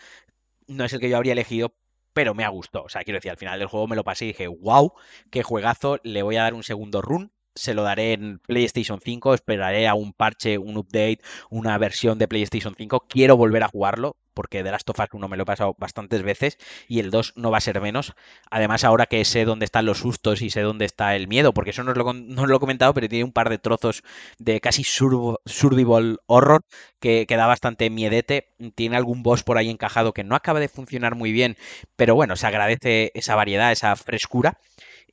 no 0.68 0.86
es 0.86 0.94
el 0.94 1.00
que 1.00 1.10
yo 1.10 1.18
habría 1.18 1.34
elegido, 1.34 1.74
pero 2.14 2.34
me 2.34 2.44
ha 2.46 2.50
gustado. 2.50 2.86
O 2.86 2.90
sea, 2.90 3.04
quiero 3.04 3.18
decir, 3.18 3.32
al 3.32 3.38
final 3.38 3.60
del 3.60 3.68
juego 3.68 3.88
me 3.88 3.96
lo 3.96 4.04
pasé 4.04 4.26
y 4.26 4.30
dije, 4.30 4.48
wow, 4.48 4.94
qué 5.32 5.44
juegazo, 5.44 6.00
le 6.04 6.24
voy 6.24 6.38
a 6.38 6.44
dar 6.44 6.54
un 6.54 6.64
segundo 6.64 7.02
run 7.02 7.32
se 7.58 7.74
lo 7.74 7.84
daré 7.84 8.14
en 8.14 8.40
PlayStation 8.40 9.00
5, 9.04 9.34
esperaré 9.34 9.88
a 9.88 9.96
un 9.96 10.14
parche, 10.14 10.58
un 10.58 10.78
update, 10.78 11.20
una 11.50 11.78
versión 11.78 12.18
de 12.18 12.28
PlayStation 12.28 12.76
5. 12.76 13.06
Quiero 13.10 13.36
volver 13.38 13.64
a 13.64 13.68
jugarlo 13.68 14.18
porque 14.38 14.62
The 14.62 14.70
Last 14.70 14.88
of 14.92 15.00
Us 15.00 15.08
1 15.12 15.28
me 15.28 15.36
lo 15.36 15.44
he 15.44 15.46
pasado 15.48 15.76
bastantes 15.80 16.22
veces 16.22 16.60
y 16.88 17.00
el 17.00 17.10
2 17.10 17.34
no 17.38 17.50
va 17.50 17.58
a 17.58 17.62
ser 17.62 17.82
menos. 17.82 18.14
Además, 18.52 18.84
ahora 18.84 19.08
que 19.08 19.26
sé 19.26 19.46
dónde 19.46 19.66
están 19.66 19.88
los 19.88 19.98
sustos 19.98 20.44
y 20.44 20.52
sé 20.52 20.62
dónde 20.62 20.86
está 20.86 21.16
el 21.16 21.28
miedo, 21.28 21.56
porque 21.56 21.72
eso 21.72 21.84
no 21.84 21.90
os 21.90 21.98
lo, 21.98 22.14
no 22.14 22.46
lo 22.46 22.56
he 22.56 22.60
comentado, 22.60 22.94
pero 22.94 23.10
tiene 23.10 23.24
un 23.24 23.32
par 23.32 23.50
de 23.50 23.58
trozos 23.58 24.04
de 24.38 24.62
casi 24.62 24.84
survival 24.84 26.20
horror 26.28 26.62
que, 27.00 27.26
que, 27.28 27.36
da 27.36 27.48
bastante 27.48 27.90
miedete. 27.90 28.50
Tiene 28.76 28.96
algún 28.96 29.24
boss 29.24 29.42
por 29.42 29.58
ahí 29.58 29.72
encajado 29.72 30.14
que 30.14 30.24
no 30.24 30.36
acaba 30.36 30.60
de 30.60 30.70
funcionar 30.70 31.16
muy 31.16 31.32
bien, 31.32 31.58
pero 31.96 32.14
bueno, 32.14 32.36
se 32.36 32.46
agradece 32.46 33.12
esa 33.16 33.34
variedad, 33.34 33.72
esa 33.72 33.96
frescura. 33.96 34.60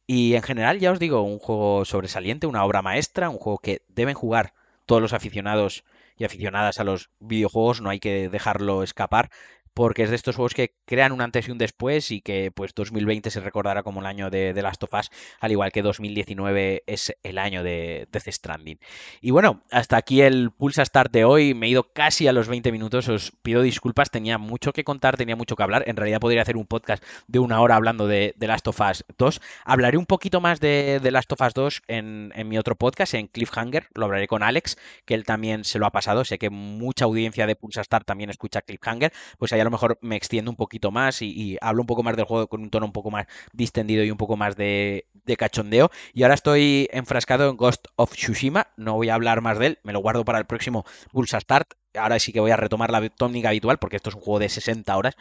Y 0.06 0.34
en 0.34 0.42
general, 0.42 0.78
ya 0.80 0.92
os 0.92 0.98
digo, 0.98 1.22
un 1.22 1.38
juego 1.38 1.84
sobresaliente, 1.84 2.46
una 2.46 2.64
obra 2.64 2.82
maestra, 2.82 3.30
un 3.30 3.38
juego 3.38 3.58
que 3.58 3.82
deben 3.88 4.14
jugar 4.14 4.54
todos 4.86 5.00
los 5.02 5.12
aficionados 5.12 5.84
y 6.16 6.24
aficionadas 6.24 6.78
a 6.78 6.84
los 6.84 7.10
videojuegos, 7.20 7.80
no 7.80 7.90
hay 7.90 8.00
que 8.00 8.28
dejarlo 8.28 8.82
escapar 8.82 9.30
porque 9.74 10.04
es 10.04 10.10
de 10.10 10.16
estos 10.16 10.36
juegos 10.36 10.54
que 10.54 10.72
crean 10.86 11.12
un 11.12 11.20
antes 11.20 11.48
y 11.48 11.50
un 11.50 11.58
después 11.58 12.10
y 12.12 12.20
que 12.20 12.52
pues 12.52 12.74
2020 12.74 13.30
se 13.30 13.40
recordará 13.40 13.82
como 13.82 14.00
el 14.00 14.06
año 14.06 14.30
de, 14.30 14.54
The 14.54 14.62
Last 14.62 14.82
of 14.84 14.94
Us, 14.94 15.10
al 15.40 15.52
igual 15.52 15.72
que 15.72 15.82
2019 15.82 16.84
es 16.86 17.14
el 17.22 17.38
año 17.38 17.64
de 17.64 18.08
Death 18.10 18.28
Stranding. 18.28 18.78
Y 19.20 19.32
bueno, 19.32 19.62
hasta 19.70 19.96
aquí 19.96 20.22
el 20.22 20.52
Pulsa 20.52 20.84
Start 20.84 21.12
de 21.12 21.24
hoy, 21.24 21.54
me 21.54 21.66
he 21.66 21.70
ido 21.70 21.92
casi 21.92 22.28
a 22.28 22.32
los 22.32 22.48
20 22.48 22.70
minutos, 22.70 23.08
os 23.08 23.32
pido 23.42 23.62
disculpas, 23.62 24.10
tenía 24.10 24.38
mucho 24.38 24.72
que 24.72 24.84
contar, 24.84 25.16
tenía 25.16 25.36
mucho 25.36 25.56
que 25.56 25.62
hablar, 25.64 25.82
en 25.86 25.96
realidad 25.96 26.20
podría 26.20 26.42
hacer 26.42 26.56
un 26.56 26.66
podcast 26.66 27.02
de 27.26 27.40
una 27.40 27.60
hora 27.60 27.74
hablando 27.74 28.06
de 28.06 28.34
The 28.38 28.46
Last 28.46 28.68
of 28.68 28.80
Us 28.80 29.04
2, 29.18 29.40
hablaré 29.64 29.98
un 29.98 30.06
poquito 30.06 30.40
más 30.40 30.60
de 30.60 31.00
The 31.02 31.10
Last 31.10 31.32
of 31.32 31.40
Us 31.40 31.54
2 31.54 31.82
en, 31.88 32.32
en 32.36 32.48
mi 32.48 32.58
otro 32.58 32.76
podcast, 32.76 33.14
en 33.14 33.26
Cliffhanger, 33.26 33.88
lo 33.94 34.04
hablaré 34.04 34.28
con 34.28 34.44
Alex, 34.44 34.78
que 35.04 35.14
él 35.14 35.24
también 35.24 35.64
se 35.64 35.80
lo 35.80 35.86
ha 35.86 35.90
pasado, 35.90 36.24
sé 36.24 36.38
que 36.38 36.50
mucha 36.50 37.06
audiencia 37.06 37.46
de 37.48 37.56
Pulsa 37.56 37.82
Start 37.82 38.06
también 38.06 38.30
escucha 38.30 38.62
Cliffhanger, 38.62 39.12
pues 39.38 39.52
hay 39.52 39.63
a 39.64 39.68
lo 39.68 39.70
mejor 39.70 39.98
me 40.02 40.16
extiendo 40.16 40.50
un 40.50 40.56
poquito 40.56 40.90
más 40.90 41.22
y, 41.22 41.56
hablo 41.60 41.82
un 41.82 41.86
poco 41.86 42.02
más 42.02 42.16
del 42.16 42.26
juego 42.26 42.46
con 42.48 42.62
un 42.62 42.70
tono 42.70 42.86
un 42.86 42.92
poco 42.92 43.10
más 43.10 43.26
distendido 43.52 44.04
y 44.04 44.10
un 44.10 44.18
poco 44.18 44.36
más 44.36 44.56
de, 44.56 45.06
cachondeo. 45.38 45.90
Y 46.12 46.22
ahora 46.22 46.34
estoy 46.34 46.88
enfrascado 46.92 47.50
en 47.50 47.56
Ghost 47.56 47.86
of 47.96 48.12
Tsushima, 48.12 48.68
no 48.76 48.94
voy 48.94 49.08
a 49.08 49.14
hablar 49.14 49.40
más 49.40 49.58
de 49.58 49.66
él, 49.68 49.78
me 49.82 49.92
lo 49.92 50.00
guardo 50.00 50.24
para 50.24 50.38
el 50.38 50.44
próximo 50.44 50.84
Pulsa 51.12 51.40
Start. 51.40 51.74
Ahora 51.96 52.18
sí 52.18 52.32
que 52.32 52.40
voy 52.40 52.50
a 52.50 52.56
retomar 52.56 52.90
la 52.90 53.08
tónica 53.08 53.50
habitual 53.50 53.78
porque 53.78 53.96
esto 53.96 54.10
es 54.10 54.16
un 54.16 54.20
juego 54.20 54.40
de 54.40 54.48
60 54.48 54.96
horas 54.96 55.14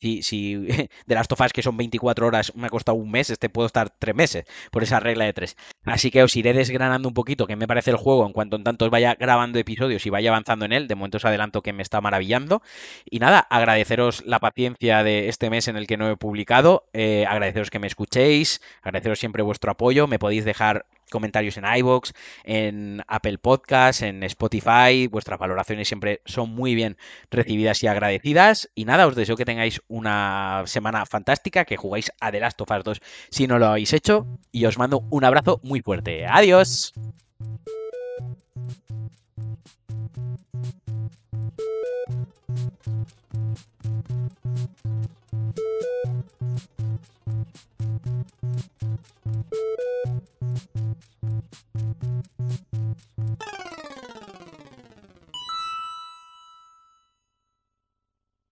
si, 0.00 0.22
si 0.22 0.54
de 1.06 1.14
las 1.14 1.28
tofas 1.28 1.52
que 1.52 1.62
son 1.62 1.76
24 1.76 2.26
horas 2.26 2.52
me 2.54 2.66
ha 2.66 2.70
costado 2.70 2.96
un 2.96 3.10
mes, 3.10 3.30
este 3.30 3.48
puedo 3.48 3.66
estar 3.66 3.90
tres 3.90 4.14
meses 4.14 4.44
por 4.70 4.82
esa 4.82 5.00
regla 5.00 5.24
de 5.24 5.32
tres. 5.32 5.56
Así 5.84 6.10
que 6.10 6.22
os 6.22 6.34
iré 6.36 6.52
desgranando 6.52 7.08
un 7.08 7.14
poquito 7.14 7.46
qué 7.46 7.56
me 7.56 7.66
parece 7.66 7.90
el 7.90 7.96
juego 7.96 8.26
en 8.26 8.32
cuanto 8.32 8.56
en 8.56 8.64
tanto 8.64 8.84
os 8.84 8.90
vaya 8.90 9.14
grabando 9.14 9.58
episodios 9.58 10.04
y 10.06 10.10
vaya 10.10 10.30
avanzando 10.30 10.64
en 10.64 10.72
él. 10.72 10.88
De 10.88 10.94
momento 10.94 11.18
os 11.18 11.24
adelanto 11.24 11.62
que 11.62 11.72
me 11.72 11.82
está 11.82 12.00
maravillando. 12.00 12.62
Y 13.04 13.18
nada, 13.18 13.38
agradeceros 13.38 14.24
la 14.26 14.38
paciencia 14.38 15.02
de 15.02 15.28
este 15.28 15.50
mes 15.50 15.68
en 15.68 15.76
el 15.76 15.86
que 15.86 15.96
no 15.96 16.10
he 16.10 16.16
publicado, 16.16 16.84
eh, 16.92 17.26
agradeceros 17.26 17.70
que 17.70 17.78
me 17.78 17.86
escuchéis, 17.86 18.60
agradeceros 18.82 19.18
siempre 19.18 19.42
vuestro 19.42 19.70
apoyo. 19.70 20.06
Me 20.06 20.18
podéis 20.18 20.44
dejar 20.44 20.86
comentarios 21.10 21.56
en 21.56 21.64
iBox, 21.64 22.12
en 22.44 23.02
Apple 23.06 23.38
Podcast, 23.38 24.02
en 24.02 24.22
Spotify. 24.22 25.06
Vuestras 25.08 25.38
valoraciones 25.38 25.88
siempre 25.88 26.22
son 26.24 26.50
muy 26.54 26.74
bien 26.74 26.96
recibidas 27.30 27.82
y 27.82 27.86
agradecidas. 27.86 28.70
Y 28.74 28.84
nada, 28.84 29.06
os 29.06 29.16
deseo 29.16 29.36
que 29.36 29.44
tengáis 29.44 29.80
una 29.88 30.62
semana 30.66 31.04
fantástica, 31.06 31.64
que 31.64 31.76
jugáis 31.76 32.10
a 32.20 32.30
The 32.30 32.40
Last 32.40 32.60
of 32.60 32.70
Us 32.70 32.84
2 32.84 33.00
si 33.30 33.46
no 33.46 33.58
lo 33.58 33.66
habéis 33.66 33.92
hecho. 33.92 34.26
Y 34.52 34.64
os 34.64 34.78
mando 34.78 35.04
un 35.10 35.24
abrazo 35.24 35.60
muy 35.62 35.80
fuerte. 35.80 36.26
Adiós. 36.26 36.92